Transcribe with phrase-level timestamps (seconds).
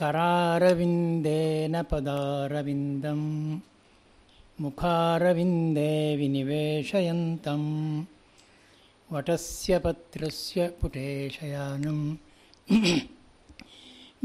[0.00, 3.20] करारविन्देन पदारविन्दं
[4.62, 7.62] मुखारविन्दे विनिवेशयन्तं
[9.14, 12.00] वटस्य पत्रस्य पुटेशयानं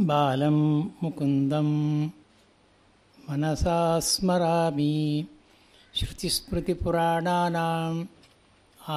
[0.09, 0.57] बालं
[1.03, 1.69] मुकुन्दं
[3.29, 3.79] मनसा
[4.09, 4.93] स्मरामि
[5.93, 8.05] श्रुतिस्मृतिपुराणानाम्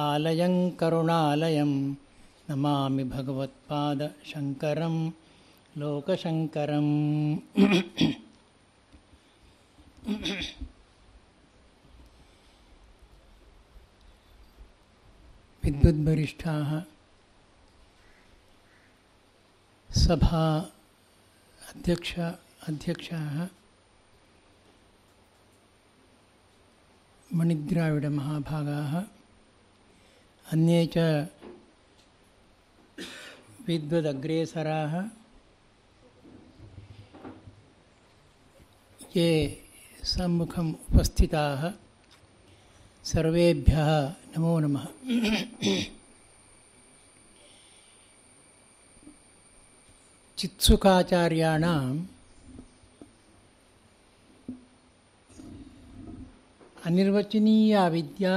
[0.03, 1.71] आलयं करुणालयं
[2.49, 4.95] नमामि भगवत्पादशङ्करं
[5.79, 6.93] लोकशङ्करम्
[15.63, 16.71] विद्युद्वरिष्ठाः
[19.89, 20.43] सभा
[21.69, 22.13] अध्यक्ष
[22.69, 23.37] अध्यक्षाः
[27.39, 28.93] मणिद्राविडमहाभागाः
[30.45, 30.97] अन्ये च
[33.67, 34.93] विद्वदग्रेसराः
[39.15, 39.29] ये
[40.05, 41.61] सम्मुखम् उपस्थिताः
[43.11, 43.89] सर्वेभ्यः
[44.33, 44.85] नमो नमः।
[50.37, 51.99] चित्सुखाचार्याणाम्
[56.85, 58.35] अनिर्वचनीया विद्या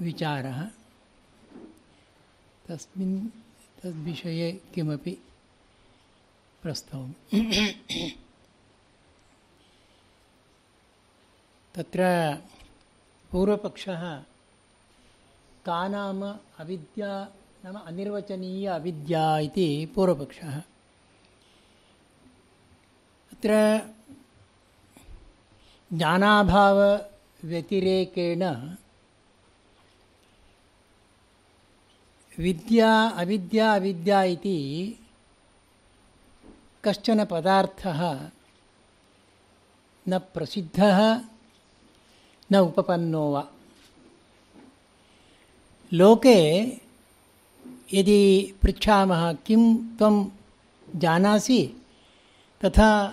[0.00, 0.60] विचारः
[2.68, 3.18] तस्मिन्
[3.82, 5.18] तद्विषये किमपि
[6.62, 7.14] प्रस्तौमि
[11.74, 12.00] तत्र
[13.30, 14.02] पूर्वपक्षः
[15.66, 16.20] का नाम
[16.60, 17.12] अविद्या
[17.64, 20.54] नाम अनिर्वचनीय अविद्या इति पूर्वपक्षः।
[23.32, 23.52] अत्र
[25.90, 28.42] ज्ञानाभावव्यतिरेकेण
[32.38, 32.92] विद्या
[33.22, 34.58] अविद्या अविद्या इति
[36.84, 38.30] कश्चन पदार्थः।
[40.08, 41.20] न प्रसिद्धः,
[42.52, 43.48] न उपपन्नो वा।
[45.92, 46.60] लोके
[47.94, 50.30] यदि पृच्छामः किं त्वं
[50.96, 51.82] जानासि,
[52.64, 53.06] तथा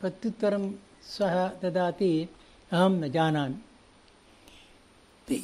[0.00, 0.72] प्रत्युत्तरं
[1.02, 2.28] सः ददाति,
[2.72, 3.54] अहं न जानामि।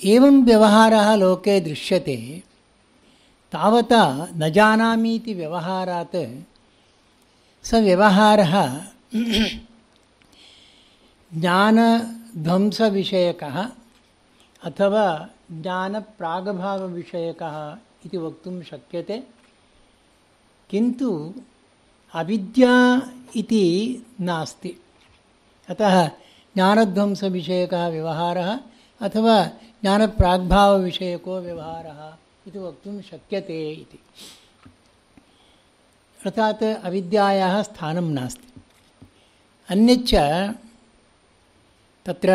[0.05, 2.43] एवं व्यवहारः लोके दृश्यते,
[3.53, 6.45] तावता न जानामि इति व्यवहारात्
[7.65, 8.81] स व्यवहारः
[11.35, 13.69] ज्ञानध्वंसविषयकः
[14.63, 17.77] अथवा ज्ञानप्रागभावविषयकः
[18.07, 19.23] इति वक्तुं शक्यते।
[20.71, 21.35] किन्तु
[22.15, 23.03] अविद्या
[23.37, 24.77] इति नास्ति।
[25.69, 26.11] अतः
[26.55, 28.59] ज्ञानध्वंसविषयकः व्यवहारः
[29.01, 29.51] अथवा
[29.83, 32.17] ज्ञानप्राग्भावविषयको व्यवहारः
[32.47, 33.99] इति वक्तुं शक्यते इति।
[36.27, 38.63] अर्थात् अविद्यायाः स्थानं नास्ति।
[39.69, 40.15] अन्यच्च
[42.07, 42.31] तत्र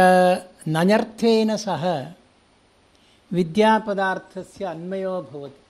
[0.67, 2.13] नञर्थेन सह
[3.33, 5.61] विद्यापदार्थस्य अन्वयो भवति।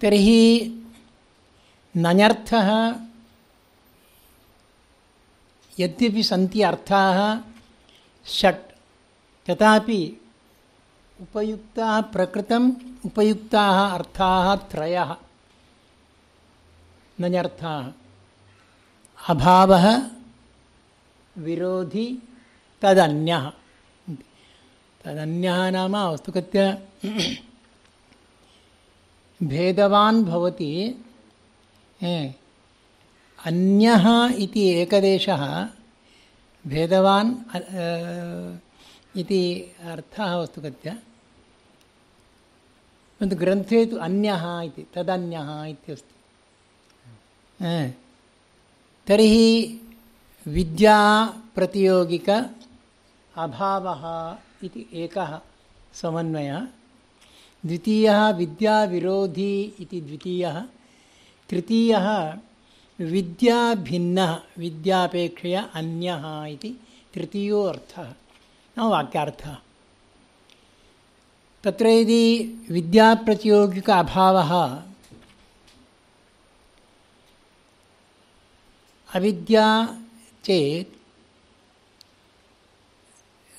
[0.00, 0.80] तर्हि
[1.96, 2.94] नञर्थः
[5.80, 7.40] यद्यपि सन्ति अर्थाः
[8.26, 8.72] षट्,
[9.50, 10.20] तथापि
[11.20, 12.72] उपयुक्ताः प्रकृतम्,
[13.04, 15.16] उपयुक्ताः अर्थाः त्रयः।
[17.24, 17.84] नञर्थाः
[19.28, 19.86] अभावः,
[21.38, 22.06] विरोधी,
[22.82, 23.44] तदन्यः।
[25.02, 26.60] तदन्यः नाम वस्तुगत्य
[29.40, 30.72] भेदवान् भवति
[33.38, 34.04] अन्यः
[34.44, 35.42] इति एकदेशः,
[36.64, 37.30] भेदवान्
[39.20, 39.42] इति
[39.84, 40.90] अर्थः वस्तुगत्य
[43.16, 46.14] परन्तु ग्रन्थे तु अन्यः इति, तदन्यः इत्यस्ति
[49.06, 49.80] तर्हि
[50.48, 52.30] विद्याप्रतियोगिक
[53.36, 54.36] अभावः
[54.66, 55.40] इति एकः
[55.94, 56.60] समन्वयः।
[57.66, 60.60] द्वितीयः विद्याविरोधी इति द्वितीयः।
[61.48, 62.38] तृतीयः
[63.00, 66.80] विद्याभिन्नः विद्यापेक्षया अन्यः इति
[67.14, 68.14] तृतीयो अर्थः।
[68.78, 69.56] नाम वाक्यार्थः।
[71.64, 74.82] तत्र यदि विद्याप्रतियोगिक अभावः
[79.14, 79.98] अविद्या
[80.44, 80.88] चेत्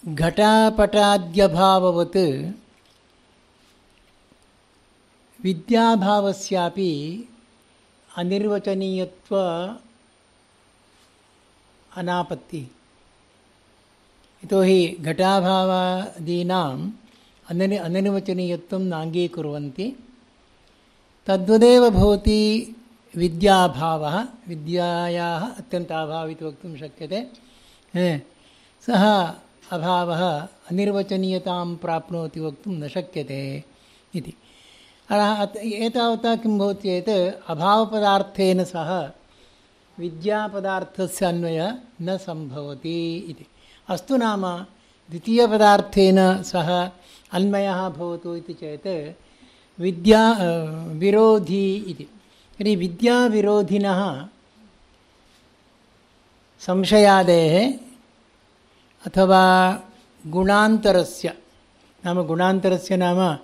[0.07, 2.17] घटापटाद्यभाववत्
[5.43, 6.91] विद्याभावस्यापि
[8.17, 9.35] अनिर्वचनीयत्व
[11.95, 12.71] अनापत्ति।
[14.43, 16.91] यतोहि घटाभावादीनाम्
[17.49, 19.95] अननि अननिर्वचनीयत्वं नाङ्गीकुर्वन्ति।
[21.27, 22.75] तद्वदेव भवति
[23.15, 24.15] विद्याभावः,
[24.47, 27.19] विद्यायाः अत्यन्ताभावः इति वक्तुं शक्यते
[28.83, 29.03] सः
[29.71, 30.21] अभावः,
[30.71, 33.41] अनिर्वचनीयतां प्राप्नोति वक्तुं न शक्यते
[34.15, 34.33] इति।
[35.85, 37.09] एतावता किं भवति चेत्,
[37.49, 38.89] अभावपदार्थेन सह
[39.97, 41.71] विद्यापदार्थस्य अन्वयः
[42.01, 42.99] न सम्भवति
[43.29, 43.45] इति।
[43.89, 44.43] अस्तु नाम,
[45.09, 46.69] द्वितीयपदार्थेन सह
[47.31, 48.87] अन्वयः भवतु इति चेत्,
[49.79, 50.23] विद्या
[50.93, 52.07] विरोधी इति।
[52.59, 54.27] तर्हि विद्याविरोधिनः
[56.59, 57.73] संशयादेः
[59.05, 59.79] अथवा
[60.27, 61.33] गुणान्तरस्य
[62.05, 63.37] नाम गुणान्तरस्य नाम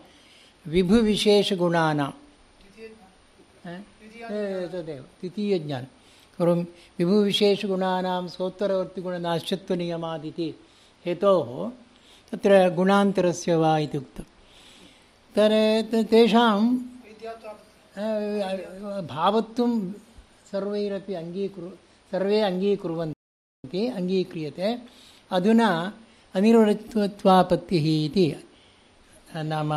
[0.67, 2.11] विभुविशेषगुणानां।
[3.65, 3.69] ह?
[3.69, 5.88] ए, तदेव द्वितीयज्ञानं।
[6.38, 6.65] पूर्वं
[7.00, 10.53] विभुविशेषगुणानां सोत्तरवर्तिगुणनाश्यत्वनियमादिति
[11.06, 11.71] हेतोः
[12.31, 14.23] तत्र गुणान्तरस्य वा इति उक्तं
[15.35, 16.77] तर्हि तेषां
[19.13, 19.72] भावत्वं
[20.51, 21.69] सर्वैरपि अङ्गीकुरु
[22.12, 24.69] सर्वे अङ्गीकुर्वन्ति अङ्गीक्रियते
[25.36, 25.69] अधुना
[26.36, 28.28] अनिर्वृत्त्वापत्तिः इति
[29.51, 29.72] नाम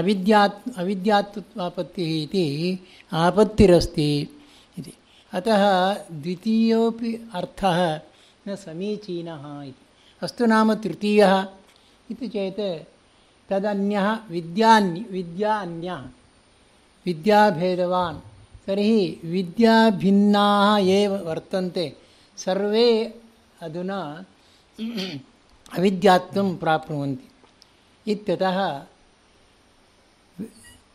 [0.00, 2.46] अविद्यात् अविद्यात्वापत्तिः इति
[3.24, 4.10] आपत्तिरस्ति
[5.32, 5.62] अतः
[6.22, 7.78] द्वितीयोपि अर्थः
[8.46, 9.84] न समीचीनः इति।
[10.22, 11.32] अस्तु नाम तृतीयः
[12.10, 12.62] इति चेत्
[13.48, 16.02] तदन्यः विद्या अन्यः।
[17.06, 18.18] विद्याभेदवान्।
[18.66, 21.96] तर्हि विद्याभिन्नाः ये वर्तन्ते।
[22.36, 23.20] सर्वे
[23.62, 24.24] अधुना
[25.78, 27.28] अविद्यात्वं प्राप्नुवन्ति।
[28.12, 28.78] इत्यतः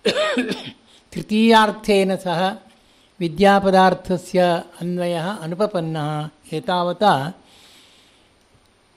[1.13, 2.53] तृतीयार्थेन सह
[3.19, 4.39] विद्यापदार्थस्य
[4.81, 7.33] अन्वयः अनुपपन्नः। एतावता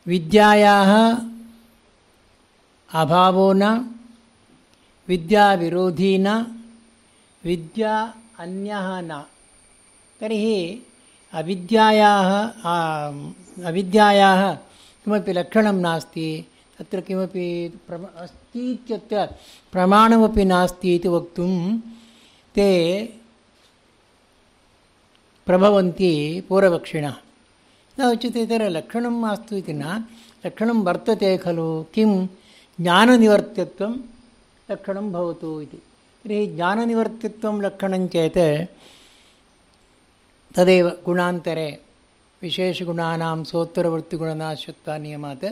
[0.07, 0.93] विद्यायाः
[2.95, 3.95] अभावो न,
[5.09, 6.59] विद्याविरोधी न
[7.45, 9.25] विद्या अन्यः न।
[10.21, 10.83] तर्हि
[11.33, 12.43] अविद्यायाः
[13.67, 14.55] अविद्यायाः
[15.05, 16.47] किमपि लक्षणं नास्ति,
[16.79, 19.27] तत्र किमपि प्रम अस्ति इत्यत्र
[19.73, 21.79] प्रमाणमपि नास्ति इति वक्तुं
[22.55, 23.05] ते
[25.47, 27.17] प्रभवन्ति पूर्वपक्षिणः।
[28.01, 30.05] न उच्यते तर्हि लक्षणं मास्तु इति न।
[30.47, 32.27] लक्षणं वर्तते खलु, किं?
[32.81, 33.99] ज्ञाननिवर्त्यत्वं
[34.71, 35.83] लक्षणं भवतु इति।
[36.25, 38.67] तर्हि ज्ञाननिवर्त्यत्वं लक्षणं चेत्
[40.57, 41.79] तदेव गुणान्तरे,
[42.43, 45.45] विशेषगुणानां सोत्तरवृत्तिगुणनाशत्वानियमात्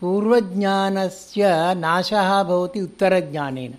[0.00, 3.74] पूर्वज्ञानस्य नाशः भवति उत्तरज्ञानेन।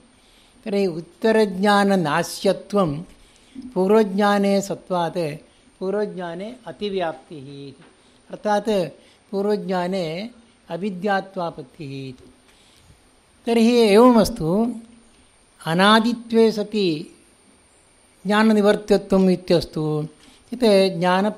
[0.66, 3.04] तर्हि उत्तरज्ञाननाश्यत्वं
[3.74, 5.38] पूर्वज्ञाने सत्त्वात्
[5.80, 7.84] पूर्वज्ञाने अतिव्याप्तिः इति।
[8.30, 8.90] अर्थात्
[9.32, 10.30] पूर्वज्ञाने
[10.70, 12.34] अविद्यात्वापत्तिः इति।
[13.46, 14.76] तर्हि एवमस्तु
[15.66, 17.18] अनादित्वे सति
[18.26, 20.08] ज्ञाननिवर्त्यत्वम् इत्यस्तु।
[20.54, 21.30] यत् ज्ञान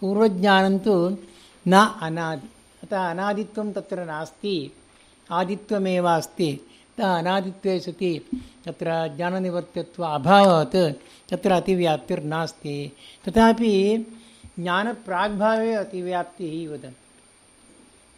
[0.00, 1.16] पूर्वज्ञानं तु
[1.68, 2.48] न अनादि।
[2.82, 4.72] अतः अनादित्वं तत्र नास्ति,
[5.30, 8.30] आदित्वमेव अस्ति। अतः अनादित्वे सति,
[8.64, 10.76] तत्र ज्ञाननिवर्त्यत्व अभावात्,
[11.30, 12.92] तत्र अतिव्याप्तिर्नास्ति।
[13.28, 14.06] तथापि
[14.58, 16.92] ज्ञानप्राग्भावे अतिव्याप्तिः वदन्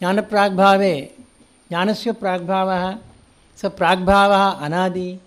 [0.00, 1.14] ज्ञानप्राग्भावे,
[1.68, 2.98] ज्ञानस्य प्राग्भावः
[3.58, 5.20] स प्राग्भावः अनादि।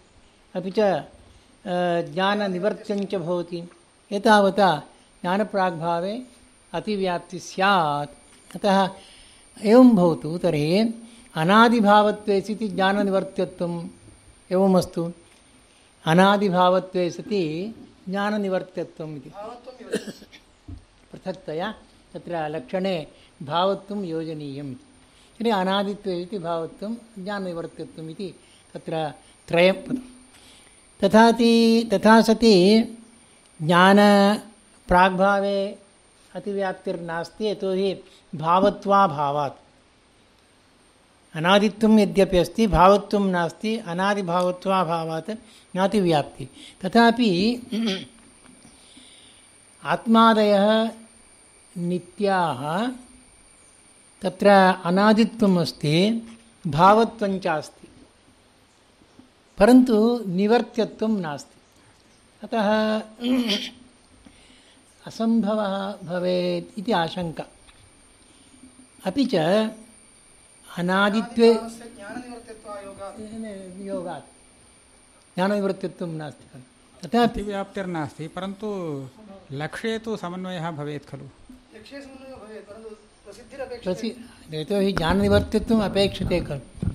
[0.56, 1.04] अपि च
[2.14, 3.70] ज्ञाननिवर्त्यञ्च भवति।
[4.12, 4.84] एतावता
[5.22, 6.24] ज्ञानप्राग्भावे
[6.74, 8.10] अतिव्याप्तिः स्यात्।
[8.56, 8.90] अतः
[9.64, 10.94] एवं भवतु, तर्हि
[11.36, 13.88] अनादिभावत्वे सति ज्ञाननिवर्त्यत्वम्।
[14.52, 15.12] एवमस्तु।
[16.06, 17.44] अनादिभावत्वे सति
[18.10, 19.32] ज्ञाननिवर्त्यत्वम् इति।
[21.12, 21.74] पृथक्तया
[22.14, 23.08] तत्र लक्षणे
[23.44, 24.76] भावत्वं योजनीयम्
[25.42, 28.28] तर्हि अनादित्वे इति भावत्वं ज्ञाननिवर्त्यत्वम् इति
[28.74, 29.14] तत्र
[29.48, 30.10] त्रयं पदम्।
[31.02, 32.56] तथाति तथा सति
[33.62, 35.60] ज्ञानप्राग्भावे
[36.36, 37.90] अतिव्याप्तिर्नास्ति, यतोहि
[38.36, 39.58] भावत्वाभावात्
[41.36, 45.32] अनादित्वं यद्यपि अस्ति, भावत्वं नास्ति अनादिभावत्वाभावात्
[45.76, 46.46] नातिव्याप्ति।
[46.86, 47.30] तथापि
[49.84, 50.90] आत्मादयः
[51.78, 52.62] नित्याः
[54.22, 54.48] तत्र
[54.86, 55.94] अनादित्वम् अस्ति
[56.68, 57.88] भावत्वञ्च अस्ति
[59.60, 59.98] परन्तु
[60.28, 61.58] निवर्त्यत्वं नास्ति।
[62.44, 62.68] अतः
[65.08, 65.74] असम्भवः
[66.10, 67.46] भवेत् इति आशङ्का।
[69.06, 69.36] अपि च
[70.78, 71.50] अनादित्वे
[73.92, 74.28] योगात्
[75.36, 76.66] ज्ञाननिवृत्तित्वं नास्ति खलु।
[77.02, 78.68] तथापि अतिव्याप्तिर्नास्ति परन्तु
[79.62, 81.28] लक्ष्ये तु समन्वयः भवेत् खलु।
[83.84, 86.90] प्रसि यतोहि ज्ञाननिवर्तित्वम् अपेक्षते खलु।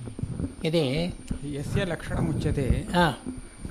[0.65, 1.13] यदि
[1.57, 3.11] यस्य लक्षणमुच्यते हा।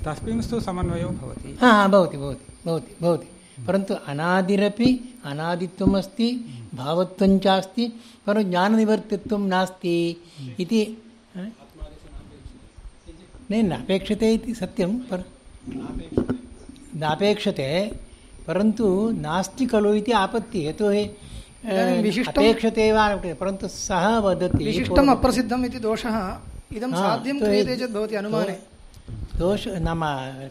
[0.05, 3.27] तस्मिंस्तु समन्वयो भवति। हा हा, भवति भवति भवति भवति।
[3.67, 6.33] परन्तु अनादिरपि अनादित्वमस्ति
[6.75, 7.93] भावत्वं चास्ति
[8.27, 10.17] परन्तु ज्ञाननिवर्तित्वं नास्ति
[10.61, 11.03] इति
[13.51, 15.25] न नापेक्षते इति सत्यं पर
[16.97, 17.93] नापेक्षते।
[18.47, 21.11] परन्तु नास्ति खलु इति आपत्तिः। यतोहि
[22.31, 26.17] अपेक्षते वा न- परन्तु सः वदति विशिष्टम् अप्रसिद्धम् इति दोषः
[26.77, 28.57] इदं साध्यं क्रियते चेत् भवति अनुमाने
[29.39, 30.03] दोष नाम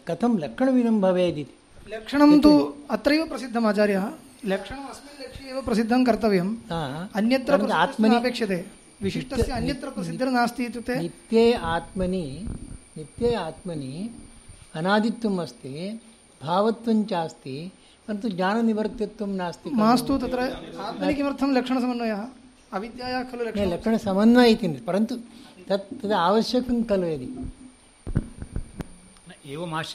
[0.07, 1.53] कथं लक्षणविनं भवेदिति
[1.87, 2.51] लक्षणं तु
[2.91, 4.05] अत्रैव प्रसिद्धम् आचार्यः
[4.45, 6.81] लक्षणम् अस्मिन् लक्ष्ये एव प्रसिद्धं कर्तव्यं हा,
[7.15, 8.57] अन्यत्र आत्मनि नापेक्षते
[9.03, 11.45] विशिष्टस्य अन्यत्र प्रसिद्धिर्नास्ति इत्युक्ते नित्ये
[11.75, 12.25] आत्मनि
[12.97, 13.93] नित्ये आत्मनि
[14.75, 15.73] अनादित्वम् अस्ति
[16.41, 17.55] भावत्वं चास्ति
[18.07, 20.39] परन्तु ज्ञाननिवर्तित्वं नास्ति। मास्तु तत्र
[20.79, 22.21] आत्मनि किमर्थं लक्षणसमन्वयः।
[22.73, 25.15] अविद्यायाः खलु लक्षणं लक्षणसमन्वय इति परन्तु
[25.69, 27.29] तत् तद् आवश्यकं खलु यदि।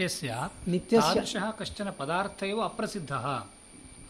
[0.08, 3.26] स्यात् नित्यस्य कश्चन पदार्थ एव अप्रसिद्धः।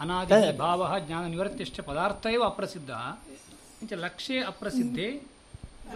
[0.01, 3.03] अनादिः भावः ज्ञाननिवर्त्यश्च पदार्थ एव अप्रसिद्धः।
[3.79, 5.09] किञ्च लक्ष्ये अप्रसिद्धे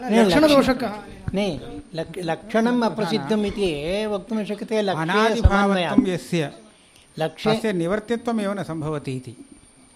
[0.00, 0.92] लक्षणदोषः कः
[1.34, 1.46] ने
[1.94, 3.68] लक् लक्षणम् अप्रसिद्धम् इति
[4.12, 4.74] वक्तुं शक्यते
[6.12, 6.42] यस्य।
[7.18, 9.36] लक्ष्ये तस्य निवर्तित्वमेव न सम्भवति इति।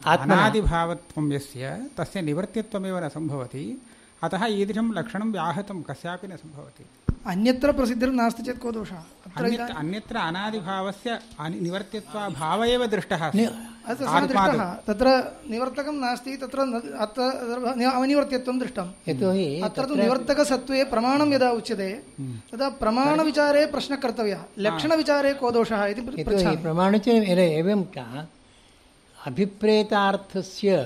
[0.07, 3.83] अनादिभावत्वं यस्य तस्य निवर्तित्वमेव न सम्भवति।
[4.23, 8.97] अतः ईदृशं लक्षणं व्याहतं कस्यापि न सम्भवति। अन्यत्र प्रसिद्धिर्नास्ति चेत् को दोषः?
[8.97, 13.31] अत्र अन्यत्र अन्यत्र अनादिभावस्य अनि- निवर्तित्वाभाव एव दृष्टः।
[14.27, 16.59] दृष्टः। तत्र निवर्तकं नास्ति तत्र
[16.99, 17.23] अत्र
[18.03, 22.03] अनिवर्त्यत्वं दृष्टं। यतोहि अत्र तु निवर्तकसत्त्वे प्रमाणं यदा उच्यते
[22.53, 27.11] तदा प्रमाणविचारे प्रश्नः कर्तव्यः लक्षणविचारे को दोषः इति पृ- पृच्छामि। प्रमाणचे
[27.59, 28.27] एवं च
[29.27, 30.77] अभिप्रेतार्थस्य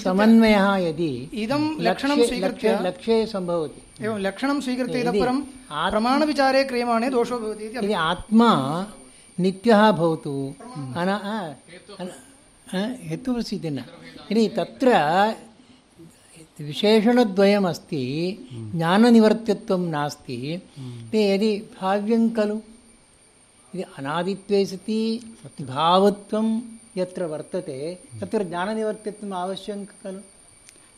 [0.00, 5.40] समन्वयः यदि इदं लक्षणं स्वीकृत्य लक्ष्ये- सम्भवति। एवं लक्षणं स्वीकृत्य इतः परं
[5.90, 8.50] प्रमाणविचारे क्रियमाणे दोषो भवति इति आत्मा
[9.40, 10.54] नित्यः भवतु
[12.72, 13.78] हेतुप्रसिद्धि न
[14.32, 14.88] यदि तत्र
[16.60, 18.02] विशेषणद्वयमस्ति
[18.74, 20.38] ज्ञाननिवर्तित्वं नास्ति
[21.12, 22.56] ते यदि भाव्यं खलु?
[23.74, 25.00] यदि अनादित्वे सति
[25.60, 26.46] भावत्वं
[26.96, 27.78] यत्र वर्तते
[28.20, 30.20] तत्र ज्ञाननिवर्तित्वम् आवश्यकं खलु?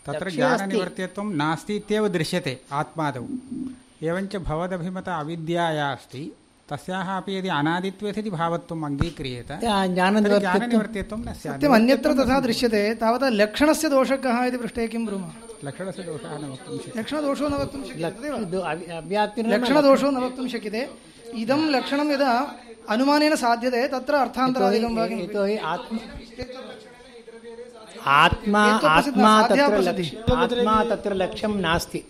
[0.07, 3.25] तत्र। ज्ञाननिवर्तित्वं नास्ति इत्येव दृश्यते आत्मादौ।
[4.03, 6.25] एवञ्च भवदभिमत अविद्या या अस्ति
[6.69, 13.29] तस्याः अपि यदि अनादित्वे सति भावत्वम् अङ्गीक्रियेत ज्ञाननिवर्तित्वं ज्ञाननिवर्तित्वं न सत्यम् अन्यत्र तथा दृश्यते तावता
[13.29, 15.33] लक्षणस्य दोषः कः इति पृष्टे किं ब्रूमः?
[15.65, 20.83] लक्षणस्य दोषः न वक्तुं शक्यते। लक्षणदोषो न वक्तुं शक्यते लक्षणदोषो न वक्तुं शक्यते।
[21.35, 22.33] इदं लक्षणं यदा
[22.89, 25.99] अनुमानेन साध्यते तत्र अर्थान्तरादिकं यतोहि आत्म
[28.07, 32.01] आत्मा आत्मा साध्या तत्र आत्मा तत्र लक्ष्यं नास्ति।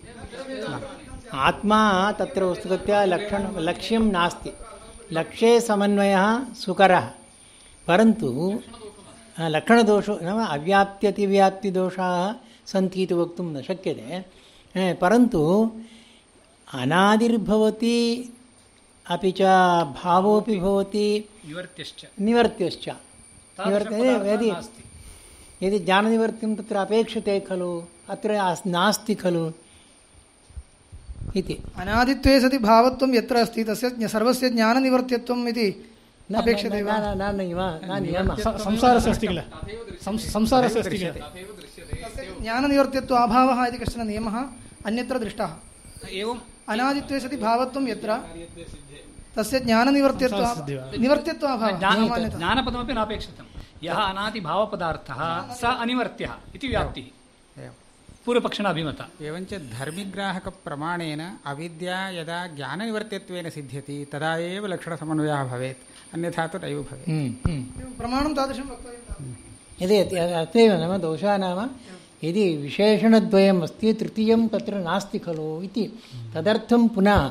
[1.33, 4.51] आत्मा तत्र वस्तुतः लक्षण लक्ष्यं नास्ति।
[5.11, 7.05] लक्ष्ये समन्वयः सुकरः।
[7.87, 8.27] परन्तु
[9.55, 12.33] लक्षणदोषो नाम अव्याप्त्यतिव्याप्तिदोषाः
[12.71, 15.41] सन्ति इति वक्तुं न शक्यते। परन्तु
[16.73, 17.97] अनादिर्भवति
[19.15, 19.41] अपि च
[19.99, 21.07] भावोऽपि भवति
[22.27, 22.85] निवर्त्यश्च
[23.67, 24.49] निवर्त्यश्च यदि
[25.65, 27.69] यदि ज्ञाननिवर्त्यं तत्र अपेक्षते खलु
[28.13, 28.31] अत्र
[28.75, 29.43] नास्ति खलु
[31.39, 35.67] इति अनादित्वे सति भावत्वं यत्र अस्ति तस्य सर्वस्य ज्ञाननिवर्त्यत्वम् इति
[36.29, 36.95] न- अपेक्षते न- वा
[37.89, 39.39] न- न- संसारस्य अस्ति किल
[40.35, 41.11] संसारस्य अस्ति किल
[42.43, 44.35] ज्ञाननिवर्त्यत्व अभावः इति कश्चन नियमः
[44.87, 45.51] अन्यत्र दृष्टः
[46.21, 46.37] एवं
[46.69, 48.11] अनादित्वे सति भावत्वं यत्र।
[49.35, 50.65] तस्य ज्ञाननिवर्त्यत्व
[51.01, 51.79] निवर्त्यत्वाभावः
[52.37, 53.45] ज्ञानपदमपि नापेक्षितं।
[53.83, 55.19] यः अनादिभावपदार्थः
[55.53, 57.73] स अनिवर्त्यः इति व्याप्तिः। एवं।
[58.25, 58.71] पूर्वपक्षिणा
[59.21, 65.77] एवञ्च धर्मिग्राहकप्रमाणेन अविद्या यदा ज्ञाननिवर्तित्वेन सिद्ध्यति तदा एव लक्षणसमन्वयः भवेत्।
[66.13, 69.33] अन्यथा तु नैव भवेत्। हम्म, हम्म। प्रमाणं तादृशं वक्तव्यं
[69.81, 71.69] यदि अतएव नाम दोषः नाम
[72.23, 75.85] यदि विशेषणद्वयम् अस्ति तृतीयं तत्र नास्ति खलु इति।
[76.35, 77.29] तदर्थं पुनः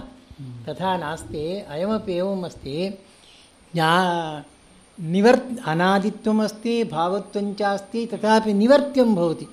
[0.67, 2.77] तथा नास्ति अयमपि एवम् अस्ति
[3.75, 3.91] ज्ञा
[5.01, 9.47] निवर् अनादित्वमस्ति भावत्वं च अस्ति तथापि निवर्त्यं भवति।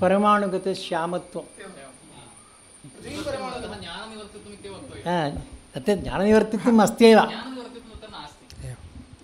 [0.00, 1.42] परमाणुगतश्यामत्वं।
[5.06, 5.30] हा,
[5.76, 7.18] तत् ज्ञाननिवर्तित्वम् अस्त्येव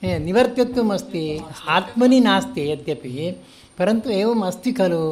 [0.05, 3.43] ए, निवर्तित्वम् अस्ति आत्मनि नास्ति यद्यपि
[3.79, 5.03] परन्तु एवम् अस्ति खलु।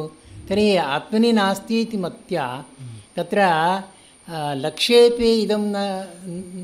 [0.49, 2.65] तर्हि आत्मनि नास्ति इति मत्या
[3.15, 3.39] तत्र
[4.29, 5.75] लक्ष्येपि इदं न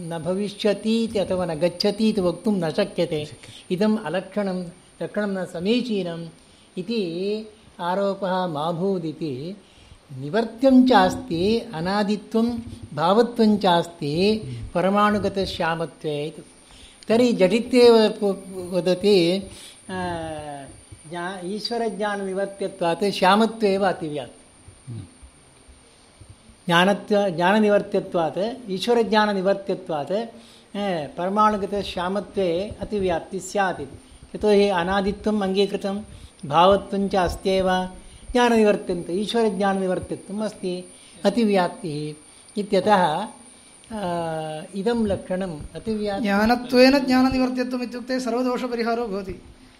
[0.09, 3.27] न भविष्यति इति अथवा न गच्छति इति वक्तुं न शक्यते।
[3.71, 4.63] इदम् अलक्षणं
[5.01, 6.27] लक्षणं न समीचीनम्
[6.77, 7.45] इति
[7.79, 9.57] आरोपः मा भूदिति
[10.19, 12.59] निवर्त्यं च अस्ति अनादित्वं
[12.93, 14.41] भावत्वं च अस्ति
[14.73, 16.43] परमाणुगतश्यामत्वे इति।
[17.07, 19.43] तर्हि झटित्ये व- वदति
[21.09, 21.25] आ, ज्ञा
[21.55, 24.35] ईश्वरज्ञाननिवर्त्यत्वात् श्यामत्वे एव अतिव्यात्
[26.67, 28.39] ज्ञानत्व ज्ञाननिवर्त्यत्वात्
[28.75, 30.13] ईश्वरज्ञाननिवर्त्यत्वात्
[31.17, 32.47] परमाणुगतश्यामत्वे
[32.83, 33.81] अतिव्याप्तिः स्यात्
[34.35, 35.95] यतोहि अनादित्वम् अङ्गीकृतं
[36.53, 37.69] भावत्वं च अस्त्येव
[38.33, 40.73] ज्ञाननिवर्त्यन्त ईश्वरज्ञाननिवर्त्यत्वम् अस्ति
[41.29, 43.03] अतिव्याप्तिः इत्यतः
[44.79, 49.35] इदं लक्षणम् अतिव्याप्ति ज्ञानत्वेन ज्ञाननिवर्त्यत्वम् इत्युक्ते सर्वदोषपरिहारो भवति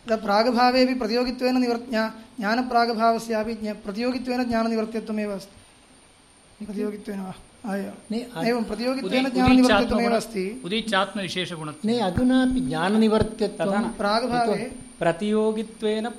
[0.10, 2.04] तदा प्रागभावेपि प्रतियोगित्वेन निवर् ज्ञा
[2.39, 7.34] ज्ञानप्रागभावस्यापि ज्ञ प्रतियोगित्वेन ज्ञाननिवर्त्यत्वमेव अस्ति प्रतियोगित्वेन वा
[7.66, 14.58] आ, एवं। ने अ- एवं प्रतियोगित्वेन उदी- ज्ञाननिवर्त्यत्वमेव उदीच्यात्मगुण- अस्ति उदीच्यात्मविशेषगुणत्वं ने अधुनापि ज्ञाननिवर्त्यत्वं प्रागभावे
[15.01, 16.12] प्रतियोगित्वेन अ,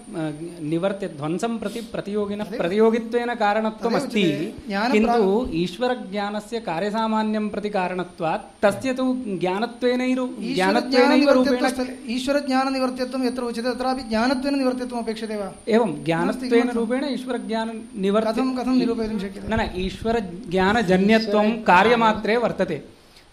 [0.72, 8.44] निवर्त्य ध्वंसं प्रति प्रतियोगिनः प्रतियोगित्वेन कारणत्वम् तदेव अस्ति उच्यते। ज्ञानप्रा- किन्तु ईश्वरज्ञानस्य कार्यसामान्यं प्रति कारणत्वात्
[8.62, 9.04] तस्य तु
[9.42, 10.20] ज्ञानत्वेनैव
[10.54, 16.78] ज्ञानत्वेनैव रूपेण ईश्वरज्ञाननिवर्त्यत्वस्थले ईश्वरज्ञाननिवर्त्यत्वं यत्र उच्यते तत्रापि ज्ञानत्वेन निवर्त्यत्वम् अपेक्षते वा एवं ज्ञानत्वेन किमर्थं?
[16.80, 22.78] रूपेण ईश्वरज्ञाननिवर्त्य कथं कथं निरूपयितुं शक्यते न न ईश्वरज्ञानजन्यत्वं कार्यमात्रे वर्तते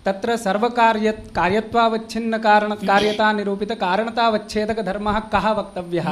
[0.07, 6.07] तत्र सर्वकार्य कार्यत्वावच्छिन्नकारण कार्यता निरूपितकारणतावच्छेदकधर्मः कः वक्तव्यः?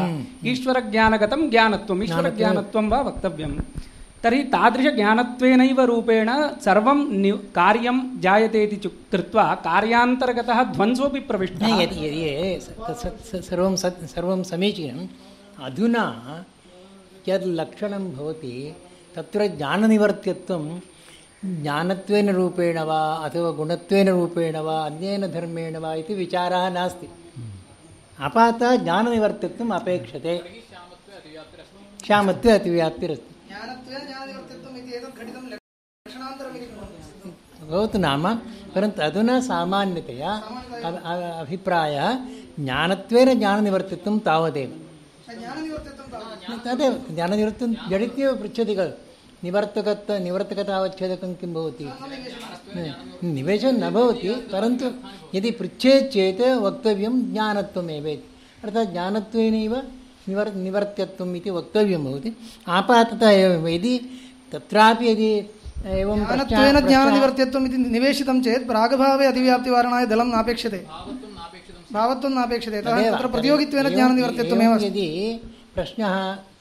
[0.51, 2.03] ईश्वरज्ञानगतं ज्ञानत्वम्.
[2.03, 3.53] ईश्वरज्ञानत्वं वा वक्तव्यं
[4.23, 6.29] तर्हि तादृशज्ञानत्वेनैव रूपेण
[6.65, 11.67] सर्वं नि कार्यं जायते इति चु कृत्वा कार्यान्तर्गतः ध्वंसोऽपि प्रविष्टः।
[13.49, 13.75] सर्वं
[14.15, 15.07] सर्वं समीचीनम्
[15.65, 16.05] अधुना
[17.27, 18.55] यद् लक्षणं भवति
[19.15, 20.63] तत्र ज्ञाननिवर्त्यत्वं
[21.45, 27.07] ज्ञानत्वेन रूपेण वा अथवा गुणत्वेन रूपेण वा अन्येन धर्मेण वा इति विचारः नास्ति.
[28.19, 30.37] अपातः ज्ञाननिवर्त्यत्वम् अपेक्षते.
[32.01, 33.35] क्षामत्वे अतिव्याप्तिरस्ति.
[33.47, 38.35] ज्ञानत्वेन ज्ञाननिवर्त्यत्वम् इति एतत् घटितं लक्षणान्तरमिति कुर्वन्ति। भवतु नाम
[38.75, 42.15] परन्तु अधुना सामान्यतया अ- अ- अभिप्रायः
[42.59, 44.89] ज्ञानत्वेन ज्ञाननिवर्तित्वं तावदेव।
[45.39, 51.85] ज्ञाननिवर्त्यत्वं तावत् तदेव ज्ञाननिवृत्तं जडित्येव पृच्छति खलु। निवर्तकत्व निवर्तकतावच्छेदकं किं भवति?
[53.23, 54.85] निवेशनं न भवति परन्तु
[55.35, 58.27] यदि पृच्छेत् चेत् वक्तव्यं ज्ञानत्वमेव इति
[58.63, 59.73] अर्थात् ज्ञानत्वेनैव
[60.27, 62.29] निवर् निवर्त्यत्वम् इति वक्तव्यं भवति।
[62.67, 63.93] आपाततः एवं यदि
[64.51, 65.29] तत्रापि यदि
[65.99, 70.79] एवं ज्ञानत्वेन ज्ञाननिवर्त्यत्वम् इति निवेशितं चेत् प्रागभावे अतिव्याप्तिवारणाय दलं नापेक्षते।
[71.93, 75.07] भावत्वं नापेक्षते तत्र प्रतियोगित्वेन ज्ञाननिवर्त्यत्वमेव यदि
[75.75, 76.13] प्रश्नः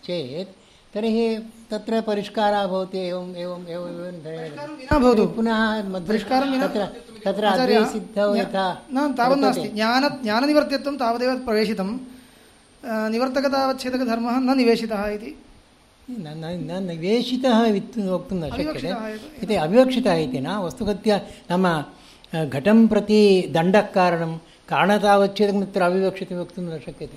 [0.07, 0.51] चेत्
[0.95, 1.27] तर्हि
[1.70, 6.87] तत्र परिष्कारः भवति एवम् एवम् एवं एवं विना भवतु। पुनः मध्ये परिष्कारं विना तत्र
[7.24, 11.98] तत्र आचार्य, अद्वैसिद्धौ यथा न तावत् नास्ति। वर्तते। ज्ञान ज्ञाननिवर्त्यत्वं तावदेव प्रवेशितं।
[12.85, 15.42] अ, निवर्तकतावच्छेदकधर्मः न निवेशितः इति।
[16.11, 21.20] न न न निवेशितः इति वक्तुं न शक्यते। अविवक्षितः एव। इति अविवक्षितः इति न वस्तुगत्या
[21.50, 21.85] नाम
[22.35, 24.37] अ, घटं प्रति दण्डः कारणं
[24.68, 27.16] कारणतावच्छेदं तत्र अविवक्षितं वक्तुं न शक्यते।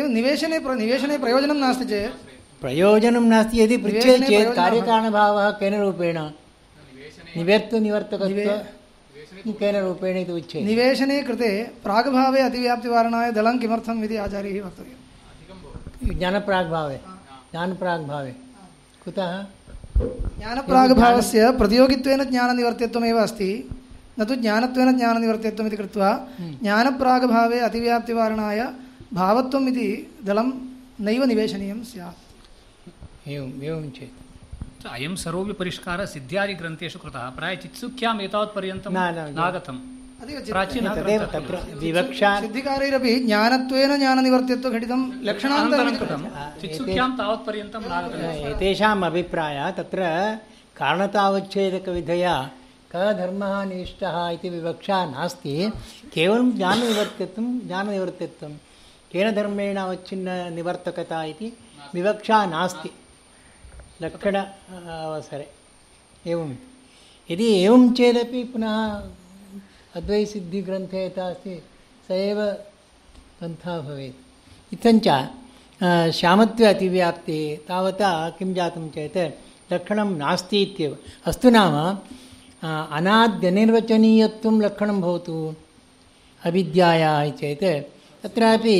[0.00, 6.18] एवं निवेशने प्र निवेशने प्रयोजनं नास्ति चेत् प्रयोजनं नास्ति यदि निवेशने चेत् कार्यकारणभावः केन रूपेण?
[7.36, 8.40] निवर्तनिवर्तकत्व
[9.52, 10.64] केन रूपेण इति उच्यते?
[10.64, 11.50] निवेशने कृते
[11.84, 17.00] प्रागभावे अतिव्याप्तिवारणाय दलं किमर्थम् इति आचार्यैः वक्तव्यम्। ज्ञानप्राग्भावे।
[17.52, 18.30] ज्ञानप्राग्भावे।
[19.04, 19.46] कुतः?
[20.38, 23.68] ज्ञानप्रागभावस्य प्रतियोगित्वेन ज्ञाननिवर्त्यत्वमेव अस्ति।
[24.20, 28.68] न तु ज्ञानत्वेन ज्ञाननिवर्त्यत्वम् इति कृत्वा ज्ञानप्रागभावे अतिव्याप्तिवारणाय
[29.12, 30.52] भावत्वम् इति दलं
[31.00, 32.31] नैव निवेशनीयं स्यात्।
[33.28, 39.78] एवम् एवं चेत्। अयं सर्वोऽपि परिष्कारः सिद्ध्यादिग्रन्थेषु कृतः। प्रायः चित्सुख्याम् एतावत्पर्यन्तं न, न, न। नागतम्
[40.22, 46.60] अतीव चित्- प्राचीनः तदेव ग्रन्थः तत्र खलु। विवक्षा सिद्धिकारैरपि ज्ञानत्वेन ज्ञाननिवर्त्यत्वघटितं लक्षणान्तरम् अनन्तरं इति कृतं।
[46.60, 49.98] चित्सुख्यां तावत्पर्यन्तं नागतम् एतेषाम् अभिप्रायः। तत्र
[50.76, 52.50] कारणतावच्छेदकविधया
[52.92, 55.72] कः धर्मः निष्ठः इति विवक्षा नास्ति।
[56.12, 58.50] केवलं ज्ञाननिवर्तित्वं ज्ञाननिवर्तित्वं
[59.12, 61.56] केन धर्मेण अवच्छिन्न निवर्तकता इति
[61.94, 62.90] विवक्षा नास्ति।
[64.02, 65.46] लक्षण अवसरे।
[66.26, 66.50] एवं।
[67.30, 68.76] यदि एवं चेदपि पुनः
[69.96, 71.54] अद्वैसिद्धिग्रन्थे यथा अस्ति
[72.08, 72.38] स एव
[73.40, 74.18] पन्था भवेत्।
[74.72, 75.08] इत्थञ्च
[76.14, 79.18] श्यामत्वे अतिव्याप्तिः, तावता किं जातं चेत्
[79.72, 81.74] लक्षणं नास्ति इत्येव। अस्तु नाम
[82.98, 85.54] अनाद्यनिर्वचनीयत्वं लक्षणं भवतु।
[86.42, 87.64] अविद्यायाः चेत्,
[88.22, 88.78] तत्रापि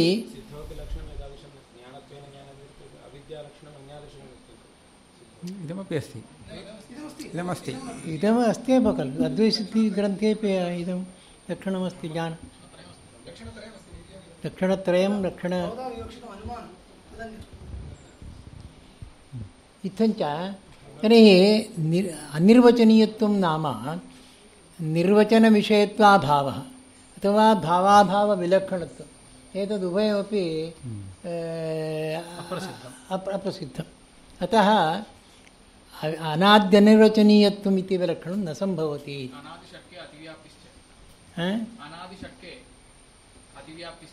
[5.43, 6.21] इदमपि अस्ति।
[7.27, 7.73] इदमस्ति?
[8.15, 10.53] इदम् अस्ति एव खलु। अद्वैसिद्धिग्रन्थेपि
[10.83, 11.01] इदं
[11.51, 12.37] लक्षणमस्ति ज्ञान
[14.45, 15.53] लक्षणत्रयं लक्षण
[19.85, 20.23] इत्थञ्च
[21.03, 21.27] तर्हि
[21.79, 23.65] निर् अनिर्वचनीयत्वं नाम
[24.81, 26.59] निर्वचनविषयत्वाभावः
[27.17, 29.11] अथवा भावाभावविलक्षणत्वम्।
[29.57, 30.45] एतदुभयमपि
[32.39, 33.91] अप्रसिद्धम्। अप्रसिद्धम्।
[34.43, 34.69] अतः
[36.05, 41.47] अनाद्यनिर्वचनीयत्वम् इति विलक्षणं न सम्भवति। अनादिषट्के अतिव्याप्तिश्च। हा?
[41.87, 42.59] अनादिषट्के
[43.57, 44.13] अतिव्याप्तिश्च।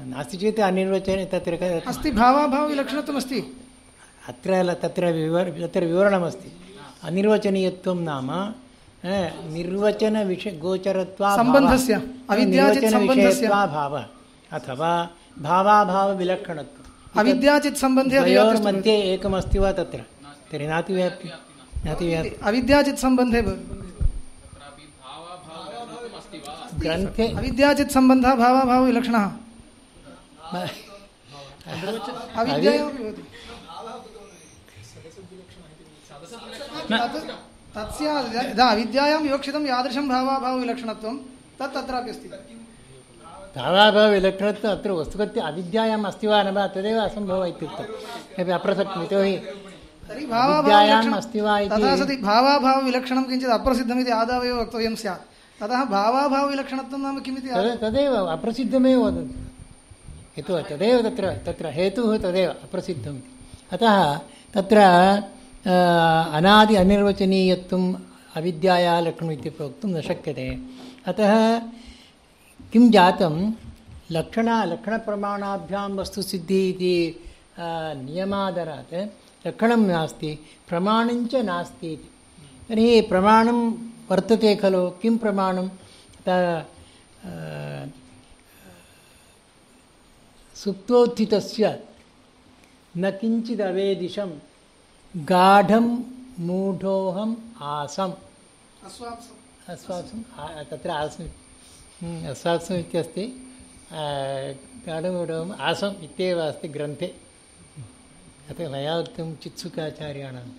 [0.07, 3.57] नास्ति चेत् अनिर्वचने तत्र क- अस्ति भावाभावविलक्षणत्वमस्ति
[4.29, 6.53] अत्र तत्र विवर तत्र विवरणमस्ति।
[7.03, 8.31] अनिर्वचनीयत्वं नाम
[9.53, 11.95] निर्वचनविषय गोचरत्वा सम्बन्धस्य,
[12.31, 14.05] अविद्याचित् सम्बन्धस्य। भावः
[14.53, 15.09] अथवा
[15.39, 19.99] भावाभावविलक्षणत्वम् अविद्याचित् सम्बन्धे। द्वयोर्मध्ये एकमस्ति वा तत्र?
[20.53, 21.29] तर्हि नातिव्याप्ति
[21.87, 23.43] नातिव्याप्ति। अविद्याचित् सम्बन्धे
[26.81, 29.31] ग्रन्थे अविद्याचित् सम्बन्धः भावाभावविलक्षणः।
[37.97, 41.15] स्यात् यदा अविद्यायां विवक्षितं यादृशं भावाभावविलक्षणत्वं
[41.59, 42.29] तत् तत्रापि अस्ति।
[43.57, 47.47] भावाभावविलक्षणत्वम् अत्र वस्तुगत्या अविद्यायाम् अस्ति वा न वा तदेव असम्भवः
[48.39, 49.35] अपि अप्रसक्तम् यतोहि
[50.11, 55.23] विद्यायाम् अस्ति वा इति तथा सति भावाभावविलक्षणं किञ्चित् अप्रसिद्धमिति आदावेव वक्तव्यं स्यात्।
[55.61, 57.49] ततः भावाभावविलक्षणत्वं नाम किमिति
[57.85, 59.50] तदेव अप्रसिद्धमेव वदन्ति
[60.39, 63.31] यतो तदेव तत्र तत्र हेतुः तदेव अप्रसिद्धम् इति
[63.73, 63.97] अतः
[64.55, 64.79] तत्र
[66.37, 67.89] अनादि अनिर्वचनीयत्वम्
[68.37, 70.47] अविद्यायाः लक्षणम् इत्यपि वक्तुं न शक्यते।
[71.11, 71.33] अतः
[72.73, 73.35] किं जातं?
[74.13, 76.95] लक्षण, लक्षणप्रमाणाभ्यां वस्तुसिद्धिः इति
[78.05, 78.95] नियमादरात्
[79.47, 80.31] लक्षणं नास्ति
[80.69, 82.09] प्रमाणञ्च नास्ति इति।
[82.69, 83.59] तर्हि प्रमाणं
[84.11, 84.83] वर्तते खलु?
[85.01, 85.67] किं प्रमाणं
[90.61, 91.65] त अ, सुप्तोत्थितस्य
[92.95, 94.31] न किञ्चिदवेदिशं
[95.15, 95.87] गाढं
[96.47, 97.35] मूढोऽहम्
[97.75, 98.13] आसम्
[98.87, 99.39] अस्वाप्सम्
[99.73, 101.29] अस्वाप्सम् आ- तत्र आसम्
[102.01, 103.25] हम्म, अस्वाप्सम् इत्यस्ति
[103.93, 104.03] आ,
[104.87, 107.09] गाढमूढोऽहम् आसम् इत्येव अस्ति ग्रन्थे
[108.51, 110.51] अतः मया उक्तं चित्सुकाचार्याणाम्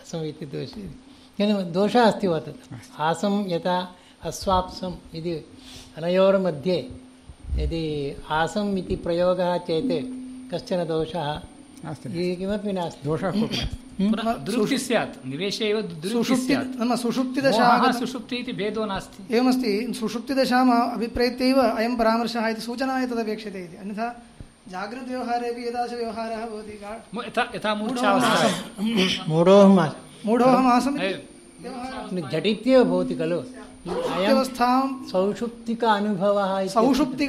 [0.00, 0.72] आसम् इति दोष
[1.38, 2.60] केन दोषः अस्ति वा तत्
[3.08, 3.76] आसं यथा
[4.30, 5.32] अस्वाप्सम् इति
[5.98, 6.76] अनयोर्मध्ये
[7.52, 9.92] यदि आसम् इति प्रयोगः चेत्
[10.52, 11.28] कश्चन दोषः?
[11.84, 15.76] किमपि नास्ति। दोषः कोऽपि नास्ति। स्यात्। निवेशे एव
[16.12, 23.60] सुषुप्ति नाम सुषुप्तिदशा सुषुप्ति इति भेदो नास्ति। एवमस्ति सुषुप्तिदशाम् अभिप्रेत्यैव अयं परामर्शः इति सूचनाय तदपेक्षते
[23.64, 24.08] इति। अन्यथा
[24.68, 26.74] जागृतव्यवहारेपि एतादृशव्यवहारः भवति
[27.28, 33.40] यथा यथा मूर्छावस्था मूढोऽहम् आसम् मूढोऽहम् आसम् इति एवं। झटित्येव भवति खलु।
[33.82, 34.74] अयं व्यवस्थां
[35.10, 37.26] सौषुप्तिक अनुभवः एव अयमिति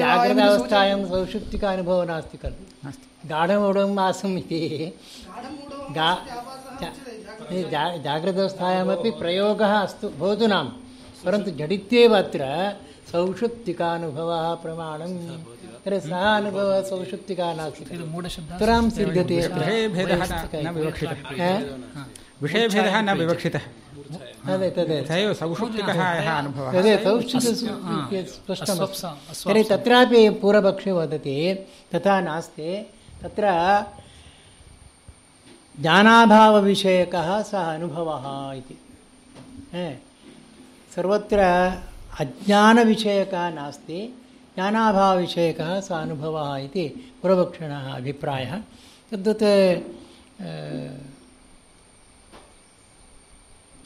[0.00, 2.92] जाग्रतावस्थायां सौषुप्तिक अनुभवः नास्ति खलु
[3.30, 4.60] गाढमूढम् आसम् इति
[5.96, 6.10] गा
[9.22, 10.68] प्रयोगः अस्तु भवतु नाम
[11.24, 12.42] परन्तु झटित्येव अत्र
[13.10, 15.12] सौषुप्तिकानुभवः प्रमाणं
[15.84, 17.84] तर्हि सः अनुभवः सौषुप्तिका नास्ति
[18.60, 19.38] तुरां सिद्ध्यते
[22.42, 23.58] विषयभेदः न- न विवक्षितः।
[25.08, 26.98] तदेव सौषुप्तिकः यः अनुभवः। तदेव
[29.46, 32.90] तर्हि तत्रापि पूर्वपक्षे वदति तथा नास्ति।
[33.22, 33.44] तत्र
[35.80, 38.78] ज्ञानाभावविषयकः सः अनुभवः इति।
[40.96, 41.38] सर्वत्र
[42.20, 44.22] अज्ञानविषयकः नास्ति
[44.54, 48.60] ज्ञानाभावविषयकः सः अनुभवः इति पूर्वपक्षिणः अभिप्रायः।
[49.10, 49.42] तद्वत्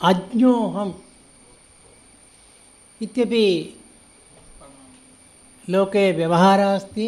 [0.05, 0.93] अज्ञोऽहम्
[3.01, 3.47] इत्यपि
[5.71, 7.07] लोके व्यवहारः अस्ति,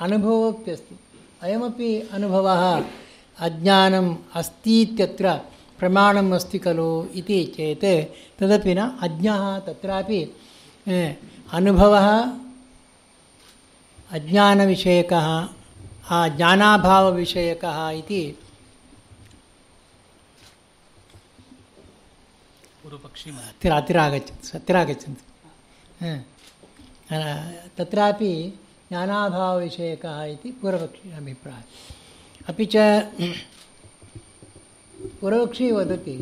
[0.00, 0.96] अनुभवोऽप्यस्ति।
[1.42, 2.62] अयमपि अनुभवः
[3.38, 5.32] अज्ञानम् अस्ति इत्यत्र
[5.78, 7.86] प्रमाणम् अस्ति खलु इति चेत्
[8.38, 10.20] तदपि न अज्ञः, तत्रापि
[11.52, 12.08] अनुभवः
[14.16, 15.28] अज्ञानविषयकः
[16.36, 18.22] ज्ञानाभावविषयकः इति
[22.86, 23.30] पूर्वपक्षी
[23.98, 25.24] आगच्छन्ति आगच्छन्ति
[27.78, 28.32] तत्रापि
[28.88, 31.64] ज्ञानाभावविषयकः इति पूर्वपक्षी अभिप्रायः।
[32.50, 32.76] अपि च
[35.20, 36.16] पूर्वपक्षी वदति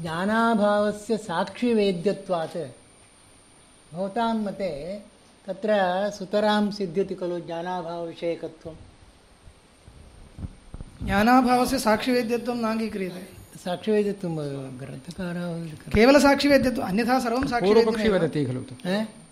[0.00, 2.58] ज्ञानाभावस्य साक्षिवेद्यत्वात्
[3.94, 4.72] भवतां मते
[5.46, 5.70] तत्र
[6.18, 8.76] सुतरां सिद्ध्यति खलु ज्ञानाभावविषयकत्वं
[11.06, 14.34] ज्ञानाभावस्य साक्षिवेद्यत्वं नाङ्गीक्रियते। साक्षिवेदित्वं
[14.80, 15.46] ग्रन्थकारः
[15.94, 18.60] केवलसाक्षिवेद्यत्वम् अन्यथा सर्वं पूर्वपक्षी साक्षिवेद्यमेव वदति खलु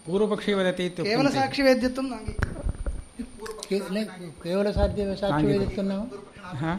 [0.06, 4.02] पूर्वपक्षी वदति इत्युक्तं केवलसाक्षिवेद्यत्वं नाङ्गीक्रियते
[4.44, 6.04] केवलसाध्य साक्षिवेदित्वं नाम
[6.62, 6.72] हा?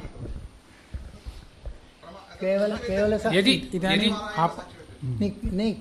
[2.42, 4.54] केवल केवल यदि इदानीम् यदि आप
[5.60, 5.74] नहीं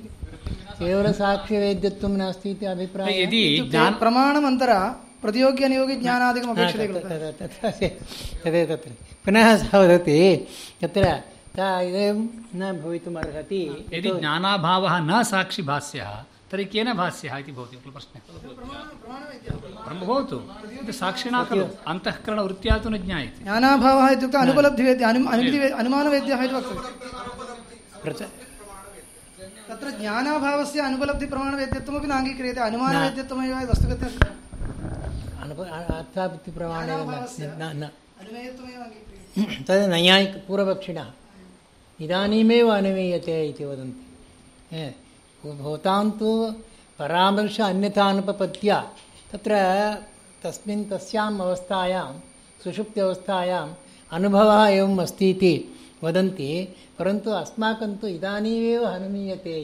[0.80, 4.80] केवलसाक्ष्यवेद्यत्वं नास्ति इति अभिप्रायः यदि इत्युक्ते ज्ञान प्रमाणमन्तरा
[5.22, 7.68] प्रतियोग्यनियोगिज्ञानादिकम् अपेक्षते खलु तत्र। तथा
[8.42, 8.90] तदेव तत्र
[9.24, 10.16] पुनः सः वदति
[10.82, 11.04] तत्र
[11.62, 12.18] इदं
[12.54, 16.10] न भवितुमर्हति। यदि ज्ञानाभावः न साक्षि भास्यः
[16.50, 18.20] तर्हि केन भास्यः इति भवति खलु प्रश्नः?
[19.84, 20.36] ब्रह्म भवतु।
[20.92, 26.54] साक्षिणा खलु। अन्तःकरणवृत्त्या तु न ज्ञायते। ज्ञानाभावः इत्युक्ते अनुपलब्धिवेद्य अनुमानवेद्यः इति
[28.02, 28.30] प्रच-
[29.68, 34.26] तत्र ज्ञानाभावस्य अनुपलब्धिप्रमाणवेद्यत्वमपि नाङ्गीक्रियते अनुमानवेद्यत्वमेव वस्तुगतः
[35.98, 37.84] अर्थापत्तिप्रमाणेन न- न न
[38.20, 41.06] अनुमेयत्वमेव अङ्गीक्रियते तद् नैयायिकपूर्वपक्षिणः
[42.00, 44.04] इदानीमेव अनुमीयते इति वदन्ति।
[45.44, 46.30] भवतां तु
[46.98, 48.78] परामर्श अन्यथानुपपत्या
[49.30, 49.52] तत्र
[50.42, 52.08] तस्मिन् तस्याम् अवस्थायां
[52.64, 53.72] सुषुप्त्यवस्थायाम्
[54.10, 55.54] अनुभवः एवम् अस्ति इति
[56.04, 56.50] वदन्ति
[56.98, 59.56] परन्तु अस्माकं तु इदानीमेव अनुमीयते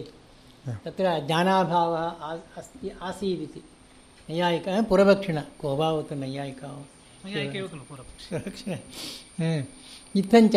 [0.85, 2.07] तत्र ज्ञानाभावः
[2.59, 3.63] अस्ति आसीदिति।
[4.29, 6.73] नैयायिकः पूर्वपक्षिणः को वा उत नैयायिकः
[7.89, 8.41] पूर्वपक्षः
[10.21, 10.57] इत्थञ्च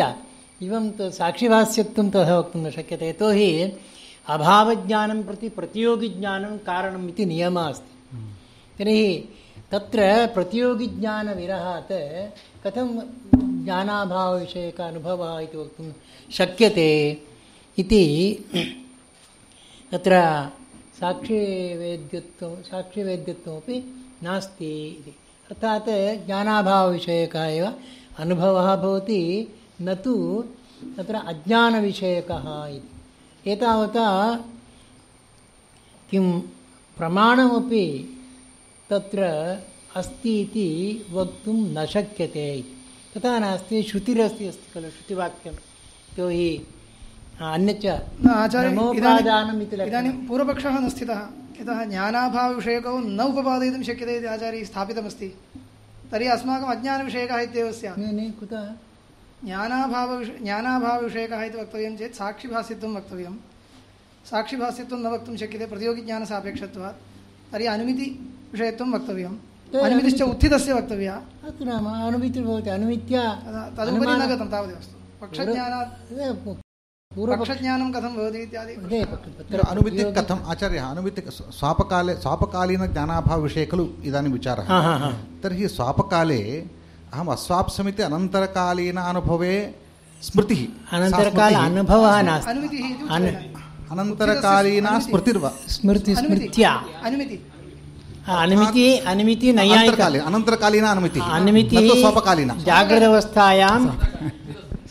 [0.60, 3.50] इवं तु साक्षिभाष्यत्वं तथा वक्तुं न शक्यते। यतोहि
[4.26, 7.94] अभावज्ञानं प्रति प्रतियोगिज्ञानं कारणम् इति नियमः अस्ति।
[8.78, 9.04] तर्हि
[9.70, 9.98] तत्र
[10.34, 11.92] प्रतियोगिज्ञानविरहात्
[12.64, 12.88] कथं
[13.64, 15.86] ज्ञानाभावविषयक अनुभवः इति वक्तुं
[16.32, 16.90] शक्यते
[17.78, 18.04] इति
[19.92, 20.14] तत्र
[21.00, 23.76] साक्षिवेद्यत्वं साक्षिवेद्यत्वमपि
[24.22, 25.14] नास्ति इति।
[25.50, 25.90] अर्थात्
[26.26, 27.66] ज्ञानाभावविषयकः एव
[28.18, 29.22] अनुभवः भवति।
[29.80, 30.44] न तु
[30.96, 34.06] तत्र अज्ञानविषयकः इति। एतावता
[36.10, 36.40] किं
[36.96, 37.86] प्रमाणमपि
[38.90, 39.22] तत्र
[39.96, 40.68] अस्ति इति
[41.10, 42.74] वक्तुं न शक्यते इति।
[43.14, 46.48] तथा नास्ति श्रुतिरस्ति अस्ति खलु श्रुतिवाक्यं। यतोहि
[47.40, 47.86] अन्यच्च
[49.86, 51.20] इदानीं पूर्वपक्षः न स्थितः।
[51.60, 55.28] यतः ज्ञानाभावविषयकौ न उपपादयितुं शक्यते इति आचार्यैः स्थापितमस्ति।
[56.10, 57.98] तर्हि अस्माकम् अज्ञानविषयकः इत्येव स्यात्।
[58.40, 58.66] कुतः?
[59.44, 63.32] ज्ञानाभावविष ज्ञानाभावविषयकः इति वक्तव्यं चेत् साक्षिभाष्यत्वं वक्तव्यं।
[64.30, 66.96] साक्षिभाष्यत्वं न वक्तुं शक्यते प्रतियोगिज्ञानसापेक्षत्वात्।
[67.52, 69.36] तर्हि अनुमितिविषयत्वं वक्तव्यम्।
[69.78, 76.12] अनुमितिश्च अनुमिति- उत्थितस्य वक्तव्या। अस्तु नाम अनुमितिर्भवति अनुमित्या तदा- तदुपरि न गतं तावदेव अस्तु। पक्षज्ञानात्
[77.38, 78.72] पक्षज्ञानं कथं भवति इत्यादि
[79.70, 80.44] अनुमिति कथम्?
[80.46, 84.64] आचार्यः अनुमिति स्वापकाले स्वापकालीनज्ञानाभावविषये खलु इदानीं विचारः।
[85.42, 86.66] तर्हि स्वापकाले
[87.14, 89.54] अहम् अस्वाप्समिति अनन्तरकालीन अनुभवे
[90.22, 90.60] स्मृतिः
[90.96, 93.30] अनन्तरकाल अनुभवः नास्ति।
[93.92, 95.44] अनन्तरकालीना स्मृतिर्व।
[95.74, 96.72] स्मृति स्मृत्या।
[97.06, 97.36] अनुमिति।
[98.28, 103.80] अनुमिति अनुमिति नैयायिक। अनन्तरकालीन अनुमिति। अनुमितिः तु स्वापकालीन जाग्रदवस्थायां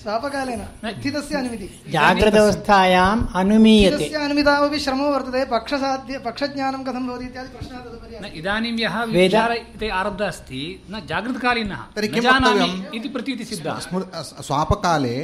[0.07, 8.37] स्वापकालेन उत्थितस्य अनुमिति जाग्रदवस्थायाम् अनुमीयते अनुमितावपि श्रमो वर्तते पक्षसाध्य पक्षज्ञानं कथं भवति इत्यादि प्रश्नः तदुपरि
[8.39, 12.67] इदानीं यः विचार इति आरब्धः अस्ति न जागृतकालीनः तर्हि जानामि
[12.97, 14.07] इति प्रतीतिसिद्धः स्मृ-
[14.47, 15.15] स्वापकाले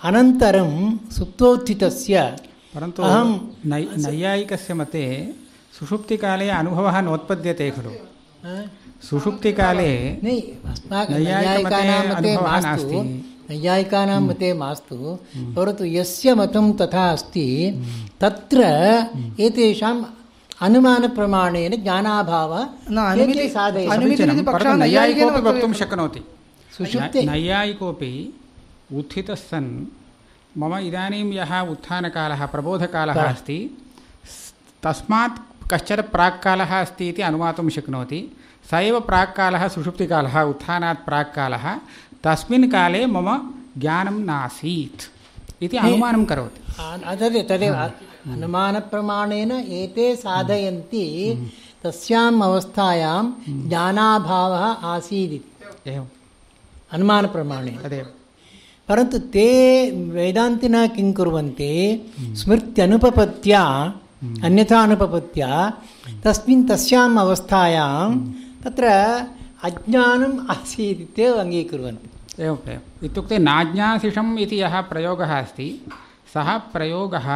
[0.05, 2.37] अनन्तरं सुप्तोत्थितस्य
[2.75, 5.35] परन्तु अहं नै नैयायिकस्य मते
[5.79, 8.65] सुषुप्तिकाले अनुभवः नोत्पद्यते खलु। हा?
[9.03, 13.03] सुषुप्तिकाले नैयायिकमते नैयायिकानां मते मास्तु।
[13.51, 14.97] नैयायिकानां मते मास्तु।
[15.57, 17.49] परन्तु यस्य मतं तथा अस्ति
[18.21, 18.59] तत्र
[19.41, 20.05] एतेषाम्
[20.61, 22.63] अनुमानप्रमाणेन ज्ञानाभावः
[25.41, 26.21] वक्तुं शक्नोति।
[26.79, 28.41] सुषुप्ते नैयायिकोऽपि
[28.95, 29.87] उत्थितः सन्
[30.59, 33.29] मम इदानीं यः उत्थानकालः प्रबोधकालः हा.
[33.29, 33.79] अस्ति
[34.83, 35.37] तस्मात्
[35.73, 38.21] कश्चन प्राक्कालः अस्ति इति अनुमातुं शक्नोति।
[38.71, 41.75] स एव प्राक्कालः सुषुप्तिकालः उत्थानात् प्राक्कालः
[42.25, 45.03] तस्मिन् काले मम ज्ञानं नासीत्
[45.63, 47.75] इति अनुमानं करोति। आ- तदेव तदेव
[48.33, 51.35] अनुमानप्रमाणेन एते साधयन्ति
[51.85, 53.33] तस्याम् अवस्थायां
[53.69, 56.07] ज्ञानाभावः आसीदिति एवम्।
[56.93, 58.07] अनुमानप्रमाणेन। तदेव।
[58.89, 62.13] परन्तु ते वेदान्तिनः किं कुर्वन्ति?
[62.21, 63.93] स्मृत्यनुपपत्या
[64.45, 65.73] अन्यथा अनुपपत्या
[66.25, 68.33] तस्मिन् तस्याम् अवस्थायां
[68.67, 68.87] तत्र
[69.63, 72.09] अज्ञानम् आसीत् इत्येव अङ्गीकुर्वन्ति
[72.45, 75.87] एवम् एवम् इत्युक्ते नाज्ञासिषम् इति यः प्रयोगः अस्ति
[76.35, 77.29] सः प्रयोगः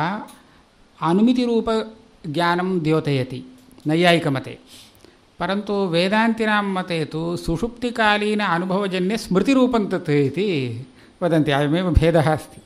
[1.02, 4.58] अनुमितिरूपज्ञानं द्योतयति नैयायिकमते।
[5.38, 10.48] परन्तु वेदान्तिनां मते तु सुषुप्तिकालीन अनुभवजन्य स्मृतिरूपं तत् इति
[11.22, 12.60] वदन्ति अयमेव भेदः अस्ति।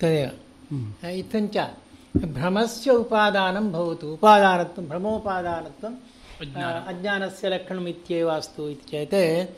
[0.00, 1.56] तदेव। इत्थञ्च
[2.16, 5.94] भ्रमस्य उपादानं भवतु उपादानत्वं भ्रमोपादानत्वं।
[6.42, 9.48] अज्ञानस्य लक्षणम् इत्येव अस्तु इति चेत्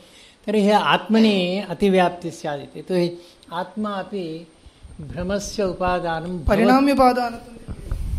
[0.47, 3.18] तर्हि आत्मनि अतिव्याप्तिः स्यात् इति यतोहि
[3.53, 4.47] आत्मा अपि
[5.01, 6.40] भ्रमस्य उपादानं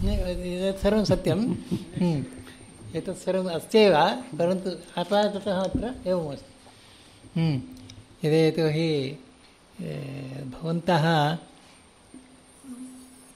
[0.09, 1.37] एतत् सर्वं सत्यं।
[2.01, 2.25] हम्म.
[2.95, 3.93] एतत् सर्वम् अस्त्येव
[4.39, 6.51] परन्तु आपाततः अत्र एवमस्ति।
[7.39, 7.61] हम्म.
[8.27, 9.17] यदि यतोहि
[9.81, 9.85] ए,
[10.45, 11.37] भवन्तः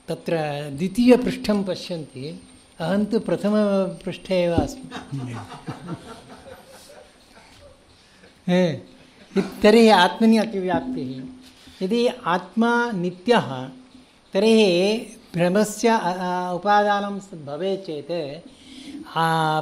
[0.08, 0.36] तत्र
[0.70, 2.42] द्वितीयपृष्ठं पश्यन्ति
[2.80, 5.34] अहं तु प्रथमपृष्ठे एव अस्मि।
[9.62, 13.48] तर्हि आत्मनि अतिव्याप्तिः। यदि आत्मा नित्यः
[14.32, 14.56] तर्हि
[15.34, 15.88] भ्रमस्य
[16.54, 18.12] उपादानं भवेत् चेत्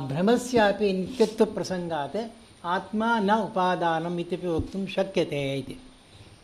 [0.08, 2.16] भ्रमस्यापि नित्यत्वप्रसङ्गात्
[2.64, 5.76] आत्मा न उपादानम् इत्यपि वक्तुं शक्यते इति।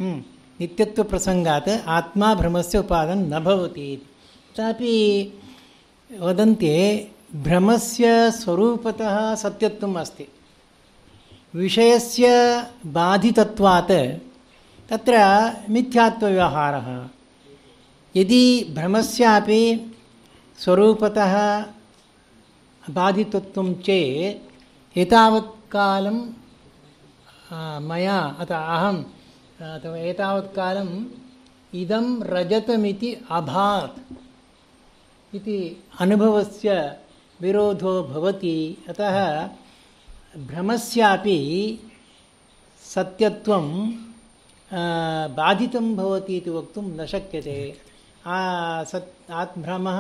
[0.01, 0.23] हम्म.
[0.61, 4.07] नित्यत्वप्रसङ्गात् आत्मा भ्रमस्य उपादानं न भवति इति।
[4.53, 4.93] तथापि
[6.21, 10.29] वदन्ति, भ्रमस्य स्वरूपतः सत्यत्वम् अस्ति।
[11.55, 12.29] विषयस्य
[12.87, 13.91] बाधितत्वात्
[14.91, 15.13] तत्र
[15.71, 17.09] मिथ्यात्वव्यवहारः।
[18.17, 19.95] यदि भ्रमस्यापि
[20.59, 21.65] स्वरूपतः
[22.91, 24.55] बाधितत्वं चेत्,
[24.99, 26.27] एतावत् कालं
[27.81, 29.05] मया, अतः अहम्,
[29.63, 30.55] अथवा एतावत्
[31.75, 34.24] इदं रजतमिति अभात्।
[35.35, 36.97] इति अनुभवस्य
[37.41, 39.17] विरोधो भवति। अतः
[40.47, 41.39] भ्रमस्यापि
[42.95, 43.65] सत्यत्वं
[45.37, 47.59] बाधितं भवति इति वक्तुं न शक्यते।
[48.27, 49.99] आ, सत् आत् भ्रमः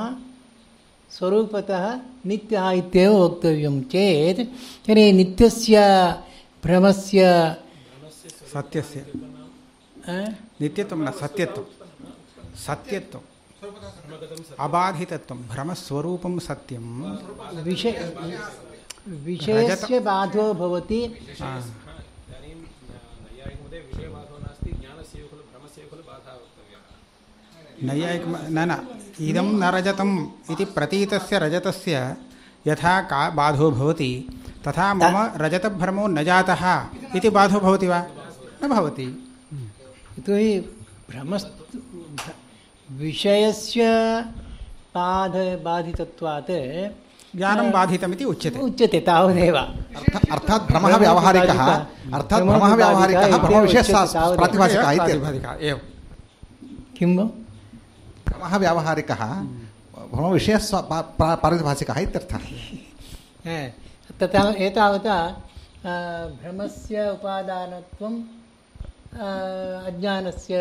[1.11, 1.85] स्वरूपतः
[2.27, 4.41] नित्यः इत्येव वक्तव्यं चेत्
[4.87, 5.77] तर्हि नित्यस्य
[6.65, 7.21] भ्रमस्य
[8.53, 9.07] सत्यस्य।
[10.61, 11.67] नित्यत्वं न सत्यत्वं।
[12.67, 13.34] सत्यत्वम्
[14.61, 17.03] अबाधितत्वं भ्रमस्वरूपं सत्यं।
[17.63, 18.17] विषय
[19.09, 21.01] विषयस्य बाधो भवति।
[27.83, 32.17] नैयायिक न न इदं न रजतम् इति प्रतीतस्य रजतस्य
[32.67, 38.07] यथा का बाधो भवति तथा मम रजतभ्रमो न जातः इति बाधो भवति वा?
[38.65, 39.35] न भवति।
[40.19, 40.61] यतोहि
[41.11, 41.79] भ्रमस्तु
[42.15, 42.44] भ्र-
[42.93, 43.85] विषयस्य
[44.95, 46.51] बाध बाधितत्वात्
[47.37, 51.61] ज्ञानं बाधितमिति उच्यते। उच्यते तावदेव। अर्थ- अर्थात् भ्रमः व्यावहारिकः
[52.15, 53.37] अर्थात् भ्रमः व्यावहारिकः
[54.37, 55.79] प्रातिभाषिकः प्रातिभाषिकः एवं
[56.99, 59.23] किं भ्रमः व्यावहारिकः
[60.15, 62.39] भ्रमविषयः स्व- पा- पा- पारिभाषिकः इत्यर्थः
[64.23, 65.17] तथा एतावता
[66.43, 68.15] भ्रमस्य उपादानत्वं
[69.89, 70.55] अज्ञानस्य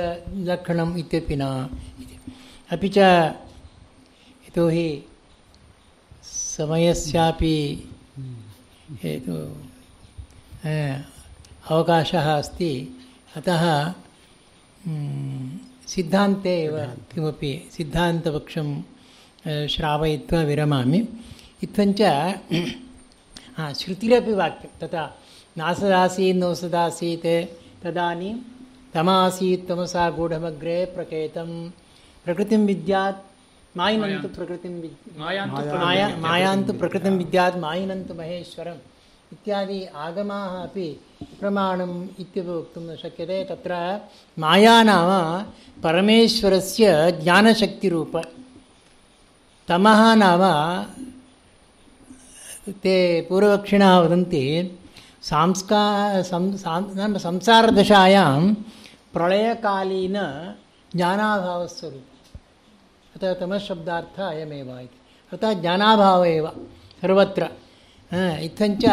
[0.50, 1.44] लक्षणम् इत्यपि न
[2.02, 2.13] इति
[2.74, 2.98] अपि च
[4.48, 4.88] यतोहि
[6.24, 7.56] समयस्यापि
[9.04, 9.36] हेतु
[10.68, 10.74] आ,
[11.72, 12.72] अवकाशः अस्ति।
[13.38, 13.64] अतः
[14.88, 15.50] म्,
[15.88, 16.76] सिद्धान्ते एव
[17.12, 18.68] किमपि सिद्धान्तपक्षं
[19.48, 21.02] अ, श्रावयित्वा विरमामि।
[21.64, 22.02] इत्थञ्च
[23.58, 25.04] हा, श्रुतिरपि वाक्यं तथा
[25.58, 27.30] नासदासीत् नोसदासीत्
[27.84, 28.36] तदानीं
[28.94, 31.50] तमासीत् तमसा गूढमग्रे प्रकेतं
[32.26, 33.20] प्रकृतिं विद्यात्
[33.78, 38.82] मायिनन्तु प्रकृतिं विद् मायान्तु माया मायान्तु प्रकृतिं विद्यात् मायिनन्तु महेश्वरम्
[39.34, 40.88] इत्यादि आगमाः अपि
[41.40, 43.74] प्रमाणम् इत्यपि वक्तुं न शक्यते। तत्र
[44.44, 45.10] माया नाम
[45.86, 46.86] परमेश्वरस्य
[47.24, 48.14] ज्ञानशक्तिरूप।
[49.68, 50.44] तमः नाम
[52.84, 52.96] ते
[53.30, 54.46] पूर्वक्षिणाः वदन्ति
[55.32, 55.84] सांस्का
[56.32, 58.42] सं सां नाम संसारदशायां
[59.14, 60.18] प्रलयकालीन
[60.96, 62.13] ज्ञानाभावस्वरूपम्
[63.16, 65.00] अतः तमशब्दार्थः अयमेव इति।
[65.32, 66.46] अतः ज्ञानाभाव एव
[67.02, 67.44] सर्वत्र
[68.48, 68.86] इत्थञ्च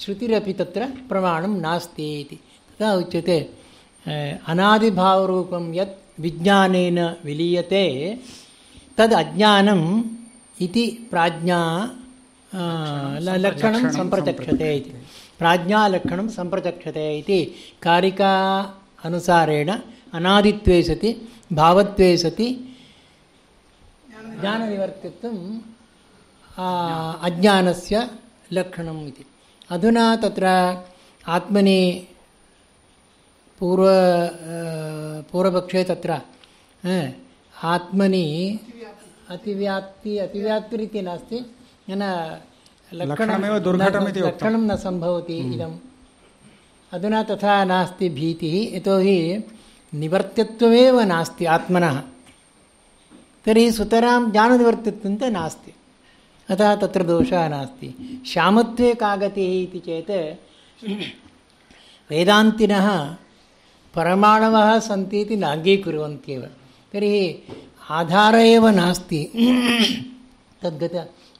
[0.00, 2.38] श्रुतिरपि तत्र प्रमाणं नास्ति इति।
[2.70, 3.38] तथा उच्यते
[4.50, 7.84] अनादिभावरूपं यत् विज्ञानेन विलीयते
[8.98, 9.86] तद् अज्ञानम्
[10.64, 11.60] इति प्राज्ञा
[13.44, 14.92] लक्षणं सम्प्रचक्षते इति।
[15.38, 17.40] प्राज्ञालक्षणं सम्प्रचक्षते इति।
[17.82, 18.32] कारिका
[19.04, 19.70] अनुसारेण
[20.16, 21.10] अनादित्वे सति
[21.52, 22.48] भावत्वे सति
[24.40, 25.40] ज्ञाननिवर्तित्वम्
[27.26, 27.94] अज्ञानस्य
[28.52, 29.24] लक्षणम् इति।
[29.70, 30.46] अधुना तत्र
[31.36, 31.80] आत्मनि
[33.58, 33.86] पूर्व
[35.30, 36.10] पूर्वपक्षे तत्र
[37.74, 38.24] आत्मनि
[39.34, 41.38] अतिव्याप्ति अतिव्याप्तिरिति नास्ति।
[41.90, 42.02] न
[42.92, 45.76] लक्षणमेव दुर्घटमिति। लक्षणं न सम्भवति इदम्।
[46.92, 49.18] अधुना तथा नास्ति भीतिः यतोहि
[49.94, 51.96] निवर्त्यत्वमेव नास्ति आत्मनः।
[53.46, 55.72] तर्हि सुतरां ज्ञाननिवर्तित्वं च नास्ति।
[56.48, 57.88] अतः तत्र दोषः नास्ति।
[58.26, 60.10] श्यामत्वे का गतिः इति चेत्
[62.10, 62.88] वेदान्तिनः
[63.94, 66.42] परमाणवः सन्ति इति न अङ्गीकुर्वन्त्येव
[66.92, 67.16] तर्हि
[67.90, 69.20] आधारः एव नास्ति।
[70.62, 70.96] तद्गत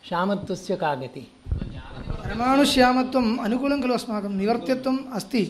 [0.09, 1.26] श्यामत्वस्य का गतिः
[2.22, 5.42] परमाणुश्यामत्वम् अनुकूलं खलु अस्माकं निवर्त्यत्वम् अस्ति।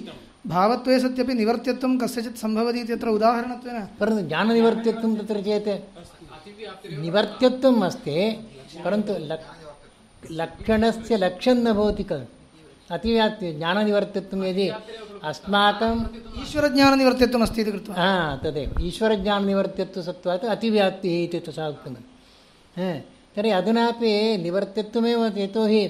[0.46, 5.68] भावत्वे सत्यपि निवर्त्यत्वं कस्यचित् सम्भवति इत्यत्र उदाहरणत्वेन। परन्तु ज्ञाननिवर्त्यत्वं तत्र चेत्
[7.02, 8.16] निवर्त्यत्वम् अस्ति
[8.84, 9.46] परन्तु लक्
[10.32, 12.26] लक्षणस्य लक्ष्यं न भवति खलु।
[12.90, 14.66] अतिव्याप्ति ज्ञाननिवर्त्यत्वं यदि
[15.28, 15.96] अस्माकं
[16.42, 21.94] ईश्वरज्ञाननिवर्त्यत्वम् अस्ति इति कृत्वा। हा तदेव। ईश्वरज्ञाननिवर्त्यत्वसत्त्वात् अतिव्याप्तिः इति तथा उक्तं
[22.76, 22.88] हा,
[23.34, 24.12] तर्हि अधुनापि
[24.42, 25.82] निवर्त्यत्वमेव यतोहि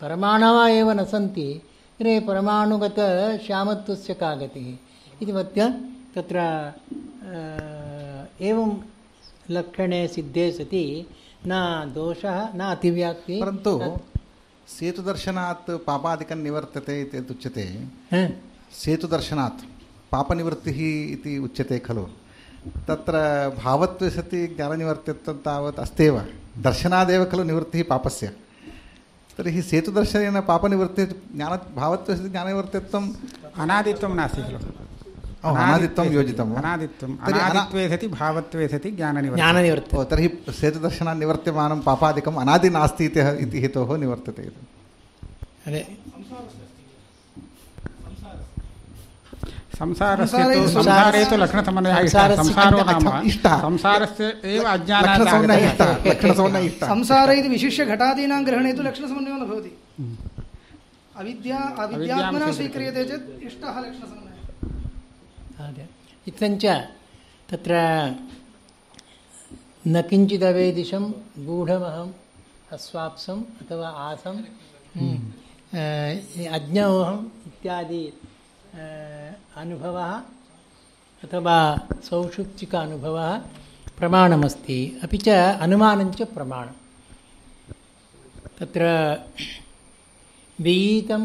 [0.00, 1.48] परमाणवः एव न सन्ति
[1.98, 4.68] तर्हि परमाणुगतश्यामत्वस्य का गतिः
[5.22, 5.66] इति मत्या
[6.14, 7.36] तत्र अ,
[8.40, 8.70] एवं
[9.50, 10.84] लक्षणे सिद्धे सति
[11.46, 11.52] न
[11.94, 13.72] दोषः न अतिव्याप्तिः परन्तु
[14.76, 17.64] सेतुदर्शनात् पापादिकं निवर्तते इति उच्यते
[18.12, 18.20] हा,
[18.82, 19.60] सेतुदर्शनात्
[20.12, 20.78] पापनिवृत्तिः
[21.14, 22.04] इति उच्यते खलु
[22.88, 23.14] तत्र
[23.62, 26.16] भावत्वे सति ज्ञाननिवर्तित्वं तावत् अस्त्येव
[26.66, 28.26] दर्शनादेव खलु निवृत्तिः पापस्य
[29.38, 33.08] तर्हि सेतुदर्शनेन पापनिवृत्तिः ज्ञान भावत्वे सति ज्ञाननिवर्तित्वम्
[33.62, 34.93] अनादित्वं नास्ति खलु ओ,
[35.44, 36.58] अनादित्वं योजितं वा?
[36.60, 40.28] अनादित्वम् तर्हि अनादित्वे सति भावत्वे सति ज्ञाननिवर्तनं ज्ञाननिवर्त्यत्वं ओ तर्हि
[40.60, 44.62] सेतुदर्शनात् निवर्त्यमानं पापादिकम् अनादि नास्ति इति इति हेतोः निवर्तते इति।
[45.66, 45.82] अरे,
[49.74, 51.98] संसारे तु संसारे तु लक्षणसमन्वयः
[53.02, 53.28] नाम।
[53.60, 55.20] संसारस्य एव अज्ञानात्
[57.38, 59.72] इति विशिष्य घटादीनां ग्रहणे तु लक्षणसमन्वयो न भवति।
[61.18, 64.33] अविद्या अविद्यात्मना स्वीक्रियते चेत् इष्टः लक्षणसमन्वयः।
[66.28, 66.64] इत्थञ्च
[67.50, 67.72] तत्र
[69.86, 71.04] न किञ्चिदवेदिशं
[71.46, 72.12] गूढमहम्
[72.74, 74.40] अस्वाप्सम् अथवा आसम्
[74.96, 75.18] हम्म,
[76.56, 78.02] अज्ञोऽहम् इत्यादि
[79.60, 80.12] अनुभवः
[81.24, 81.56] अथवा
[82.08, 83.30] सौषुप्तिक अनुभवः
[83.98, 85.28] प्रमाणमस्ति। अपि च
[85.64, 86.74] अनुमानञ्च प्रमाणं
[88.58, 88.82] तत्र
[90.58, 91.22] विहितं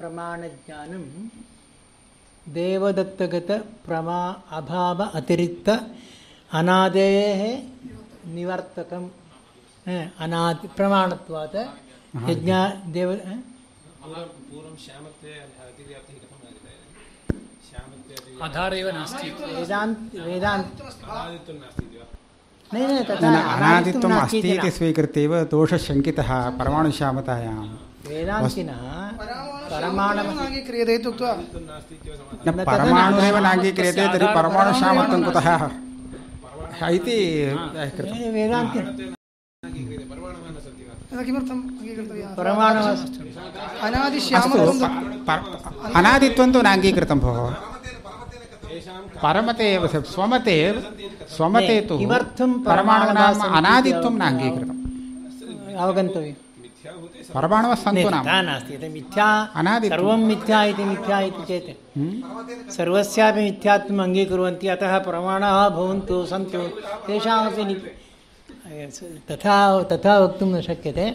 [0.00, 1.04] देवदत्तगतप्रमाणज्ञानं
[2.56, 4.20] देवदत्तगतप्रमा
[4.58, 5.68] अभाव अतिरिक्त
[6.58, 7.40] अनादेः
[8.36, 9.08] निवर्तकम्
[9.88, 11.56] अ, अनादि प्रमाणत्वात्
[12.30, 12.60] यज्ञा
[12.96, 13.34] देव अ?
[18.46, 20.70] आधार नास्ति वेदान्त वेदान्त
[22.70, 27.58] न न तथा अनादित्वम् अस्ति इति इति न। स्वीकृत्यैव दोषः शङ्कितः परमाणुश्यामतायां
[28.10, 28.82] वेदान्तिनः
[29.72, 31.32] परमाणव नाङ्गीक्रियते इत्युक्त्वा
[32.70, 35.48] परमाणुरेव नाङ्गीक्रियते तर्हि परमाणुश्यामत्वं कुतः
[36.98, 37.16] इति
[38.36, 38.80] वेदान्ति
[41.26, 41.62] किमर्थम्
[45.98, 47.38] अनादित्वं तु नाङ्गीकृतं भोः
[49.24, 49.84] परमते एव
[50.14, 50.56] स्वमते
[51.36, 54.82] स्वमते तु किमर्थं परमाणूनाम् अनादित्वं नाङ्गीकृतम्
[55.84, 56.45] अवगन्तव्यं
[57.34, 59.26] परमाणवः सन्तु नाम नास्ति यत् मिथ्या
[59.58, 61.70] अनादित्वं। सर्वं मिथ्या इति मिथ्या इति चेत्।
[62.76, 66.60] सर्वस्यापि मिथ्यात्वम् अङ्गीकुर्वन्ति अतः प्रमाणाः भवन्तु सन्तु
[67.06, 67.64] तेषामपि
[69.30, 69.56] तथा
[69.90, 71.06] तथा वक्तुं न शक्यते।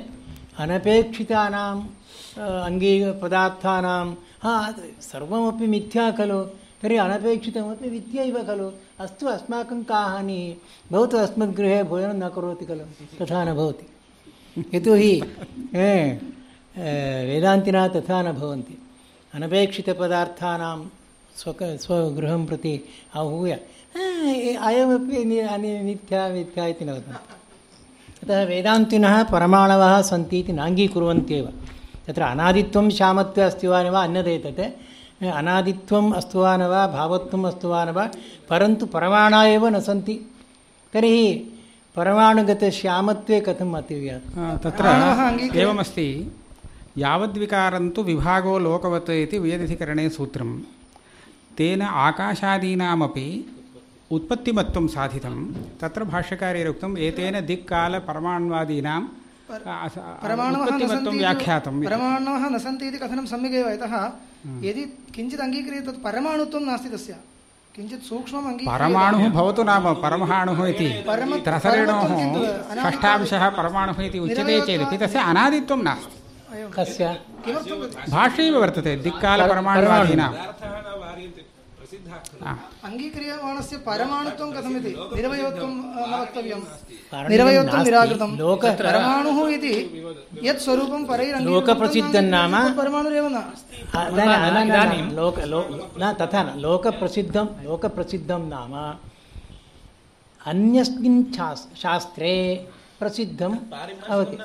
[0.60, 1.82] अनपेक्षितानाम्
[2.68, 4.08] अङ्गी पदार्थानां
[4.44, 4.54] हा
[5.02, 6.40] सर्वमपि मिथ्या खलु
[6.82, 8.68] तर्हि अनपेक्षितमपि मिथ्यैव खलु।
[9.00, 10.44] अस्तु अस्माकं का हानिः
[10.92, 12.86] भवतु अस्मद्गृहे भोजनं न करोति खलु
[13.20, 13.86] तथा न भवति।
[14.58, 15.24] यतोहि
[15.76, 16.20] ए,
[17.26, 18.78] वेदान्तिनः तथा न भवन्ति।
[19.34, 20.86] अनपेक्षितपदार्थानां
[21.36, 22.82] स्वक स्वगृहं प्रति
[23.16, 23.58] आहूय। "आ,
[24.68, 27.36] अयमपि नि- अनि मिथ्या मिथ्या इति न वदन्ति।
[28.24, 31.54] अतः वेदान्तिनः परमाणवः सन्ति इति नाङ्गीकुर्वन्त्येव
[32.08, 37.68] तत्र अनादित्वं श्यामत्वे अस्ति वा न वा अन्यदेतत् अनादित्वम् अस्तु वा न वा भावत्वम् अस्तु
[37.68, 38.10] वा न वा
[38.50, 40.32] परन्तु परमाणा एव न सन्ति।
[40.94, 41.48] तर्हि
[41.96, 44.28] परमाणुगतश्यामत्वे कथम् अतिव्यात्।
[44.64, 44.86] तत्र।
[45.60, 46.08] एवमस्ति
[46.98, 50.50] यावद्विकारन्तु विभागो लोकवत् इति व्यधिकरणे सूत्रं
[51.58, 53.28] तेन आकाशादीनामपि
[54.12, 55.36] उत्पत्तिमत्वं साधितं
[55.82, 59.02] तत्र भाष्यकार्यैरुक्तम् एतेन दिक्कालपरमाण्वादीनां
[60.24, 63.96] परमाणवः इति। परमाणवः न सन्ति इति कथनं सम्यगेव। यतः
[64.68, 64.84] यदि
[65.16, 67.16] किञ्चित् अङ्गीक्रियते तत् परमाणुत्वं नास्ति तस्य।
[67.76, 70.88] किञ्चित् सूक्ष्मम् परमाणुः भवतु नाम परमाणुः इति।
[71.46, 72.12] त्रसरेणोः
[72.84, 76.18] षष्ठांशः परमाणुः इति उच्यते चेदपि तस्य अनादित्वं नास्ति।
[76.78, 77.04] कस्य?
[77.46, 78.12] किमर्थं?
[78.12, 80.32] भाष्यैव वर्तते दिक्कालपरमाणुवादीनां
[82.88, 84.92] अङ्गीक्रियमाणस्य परमाणुत्वं कथमिति?
[85.16, 86.62] निरवयत्वं न वक्तव्यं
[87.32, 88.30] निरवयत्वं निराकृतं।
[88.82, 89.74] परमाणुः इति
[90.48, 92.54] यत् स्वरूपं परैरङ्गीकृतं लोकप्रसिद्धं नाम?
[92.80, 95.36] परमाणुरेव न। आ, न, न, न, न, न, लोक
[96.02, 98.74] न तथा न लोकप्रसिद्धं लोकप्रसिद्धं नाम
[100.42, 101.22] अन्यस्मिन्
[101.84, 102.34] शास्त्रे
[103.00, 103.52] प्रसिद्धं
[104.10, 104.36] भवति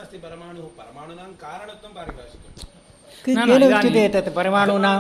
[3.24, 4.96] के- न, न, केन इदानीं- उच्यते तत् परमाणूनां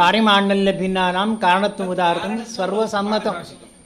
[0.00, 3.34] पारिमाण्डल्यभिन्नानां कारणत्वम् उदाहर्तुं सर्वसम्मतं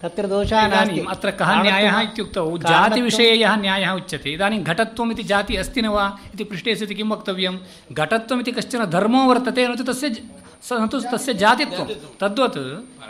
[0.02, 5.22] तत्र दोषः नास्ति इदानीम् अत्र कः न्यायः इत्युक्तौ जातिविषये यः न्यायः उच्यते इदानीं घटत्वम् इति
[5.32, 7.54] जाति अस्ति न वा इति पृष्टे सति किं वक्तव्यं
[8.00, 10.22] घटत्वम् इति कश्चन धर्मो वर्तते न तु तस्य ज-
[10.68, 11.86] स- न तु तस्य जातित्वं
[12.20, 12.58] तद्वत्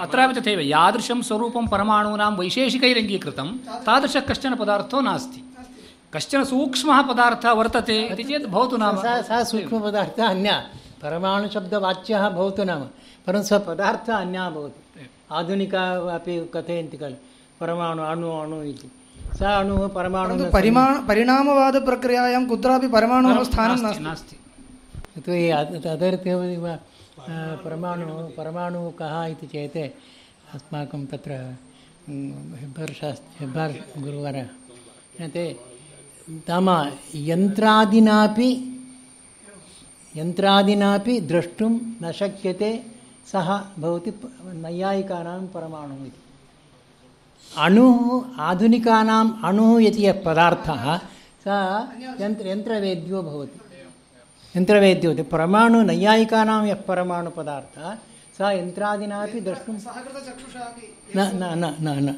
[0.05, 3.49] अत्रापि तथैव यादृशं स्वरूपं परमाणूनां वैशेषिकैरङ्गीकृतं
[3.87, 5.41] तादृशः कश्चन पदार्थो नास्ति
[6.17, 10.69] कश्चन सूक्ष्मः पदार्थः वर्तते इति चेत् भवतु नाम। सः सः सूक्ष्मपदार्थः अन्या।
[11.03, 12.83] परमाणुशब्दवाच्यः भवतु नाम।
[13.27, 17.15] परन्तु सः पदार्थः अन्यः भवति। आधुनिका अपि कथयन्ति खलु।
[17.61, 18.91] परमाणु अणु अणु इति।
[19.39, 24.37] सः अणुः परमाणु परिमाण परिणामवादप्रक्रियायां कुत्रापि परमाणोः स्थानं नास्ति नास्ति।
[25.19, 25.51] यतोहि
[27.65, 29.77] परमाणु परमाणुः कः इति चेत्
[30.55, 31.55] अस्माकं तत्र
[32.09, 34.47] म्, हेब्बार् शास्त्री हेब्बार् गुरुवारः।
[35.29, 35.74] ते
[36.31, 38.81] नाम यन्त्रादिनापि
[40.17, 41.71] यन्त्रादिनापि द्रष्टुं
[42.03, 42.83] न शक्यते,
[43.33, 44.13] सः भवति
[44.45, 46.23] नैयायिकानां परमाणुः इति।
[47.59, 51.01] अणुः, आधुनिकानाम् अणुः इति यः पदार्थः
[55.23, 57.95] परमाणु, नैयायिकानां यः परमाणुपदार्थः
[58.39, 59.75] सः यन्त्रादिनापि द्रष्टुं
[61.17, 62.15] न न न न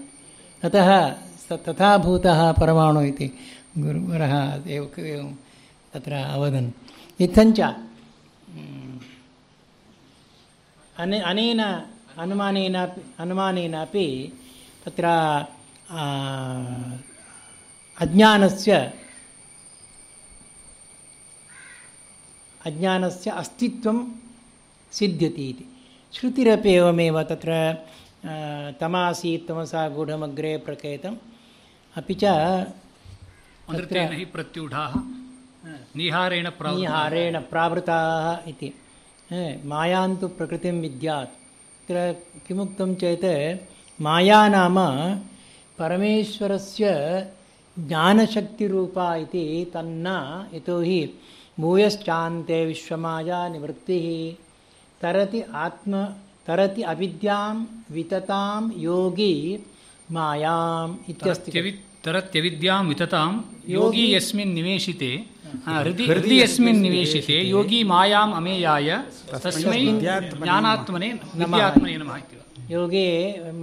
[0.64, 1.14] अतः
[1.52, 3.00] तथा भूतः परमाणु
[3.78, 4.34] गुरुवरः
[4.68, 5.34] एव एवं
[5.92, 6.70] तत्र अवदन्।
[7.20, 7.60] इत्थञ्च
[10.98, 11.60] अने, अनेन
[12.18, 12.76] अनुमानेन,
[13.18, 14.06] अनुमानेनापि
[14.84, 15.04] तत्र
[17.98, 18.72] अज्ञानस्य
[22.66, 23.98] अज्ञानस्य अस्तित्वं
[24.92, 25.64] सिद्ध्यति इति।
[26.12, 27.52] श्रुतिरपि एवमेव तत्र
[28.80, 31.16] तमासीत् तमसा गूढमग्रे प्रकेतम्।
[31.96, 32.24] अपि च
[33.68, 34.94] अनृतेन हि प्रत्यूढाः
[35.96, 38.72] निहारेण प्रावृताः। निहारेण प्रावृताः इति।
[39.30, 42.16] हे, मायान्तु प्रकृतिं विद्यात्। तत्र
[42.48, 43.56] किमुक्तं चेत्
[44.02, 44.74] माया नाम
[45.78, 46.86] परमेश्वरस्य
[47.78, 50.06] ज्ञानशक्तिरूपा इति तन्न
[50.54, 51.10] यतोहि
[51.60, 54.44] भूयश्चान्ते विश्वमाया निवृत्तिः।
[55.00, 56.04] तरति आत्म
[56.46, 59.66] तरति अविद्यां विततां योगी
[60.12, 61.50] मायाम् इत्यस्ति।
[62.06, 63.30] तरत्यविद्यां विततां
[63.68, 65.10] योगी यस्मिन् निवेशिते
[65.66, 68.90] हृदि हृदि यस्मिन् निवेशिते योगी मायाम् अमेयाय
[69.44, 69.80] तस्मै
[70.44, 71.08] ज्ञानात्मने
[71.40, 73.08] विद्यात्मने नमः इति। योगे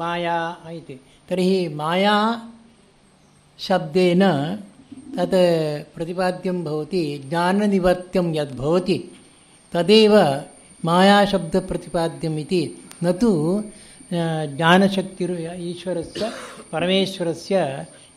[0.02, 0.38] माया
[0.78, 0.96] इति।
[1.30, 2.16] तर्हि माया
[3.60, 4.24] शब्देन
[5.16, 5.38] तत्
[5.96, 8.98] प्रतिपाद्यं भवति ज्ञाननिवर्त्यं यद्भवति
[9.74, 10.16] तदेव
[10.86, 12.62] मायाशब्दप्रतिपाद्यम् इति।
[13.04, 13.32] न तु
[14.58, 15.36] ज्ञानशक्तिरु
[15.70, 16.32] ईश्वरस्य
[16.72, 17.56] परमेश्वरस्य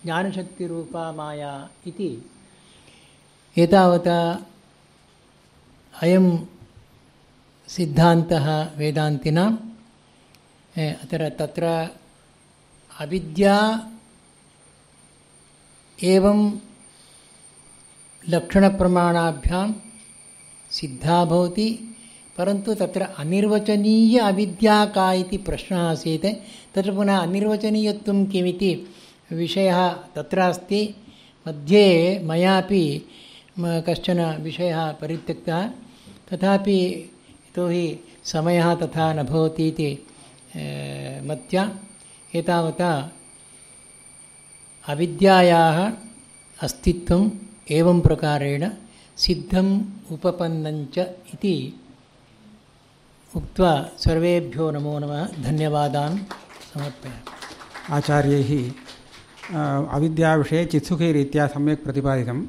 [0.05, 2.31] ज्ञानशक्तिरूपा माया इति।
[3.59, 4.47] एतावता
[6.03, 6.27] अयं
[7.69, 9.51] सिद्धान्तः वेदान्तिनां
[10.79, 11.65] ए, अत्र तत्र
[13.01, 13.57] अविद्या
[16.03, 16.59] एवं
[18.29, 19.73] लक्षणप्रमाणाभ्यां
[20.71, 21.97] सिद्धा भवति
[22.39, 26.27] परन्तु तत्र अनिर्वचनीय अविद्या का इति प्रश्नः आसीत्।
[26.75, 28.73] तत्र पुनः अनिर्वचनीयत्वं किमिति
[29.33, 30.53] विषयः तत्र
[31.49, 32.19] मध्ये
[33.59, 35.69] म- कश्चन विषयः परित्यक्तः।
[36.33, 37.11] तथापि
[37.49, 40.07] यतोहि समयः तथा न भवति इति
[41.27, 41.79] मत्या
[47.71, 48.71] एवं प्रकारेण
[51.35, 51.81] इति
[53.37, 56.19] उक्त्वा सर्वेभ्यो नमो नमः। धन्यवादान्।
[56.75, 58.71] समर्पयामि। आचार्यैः
[59.55, 62.41] अविद्याविषये चित्सुखैरीत्या सम्यक् प्रतिपादितं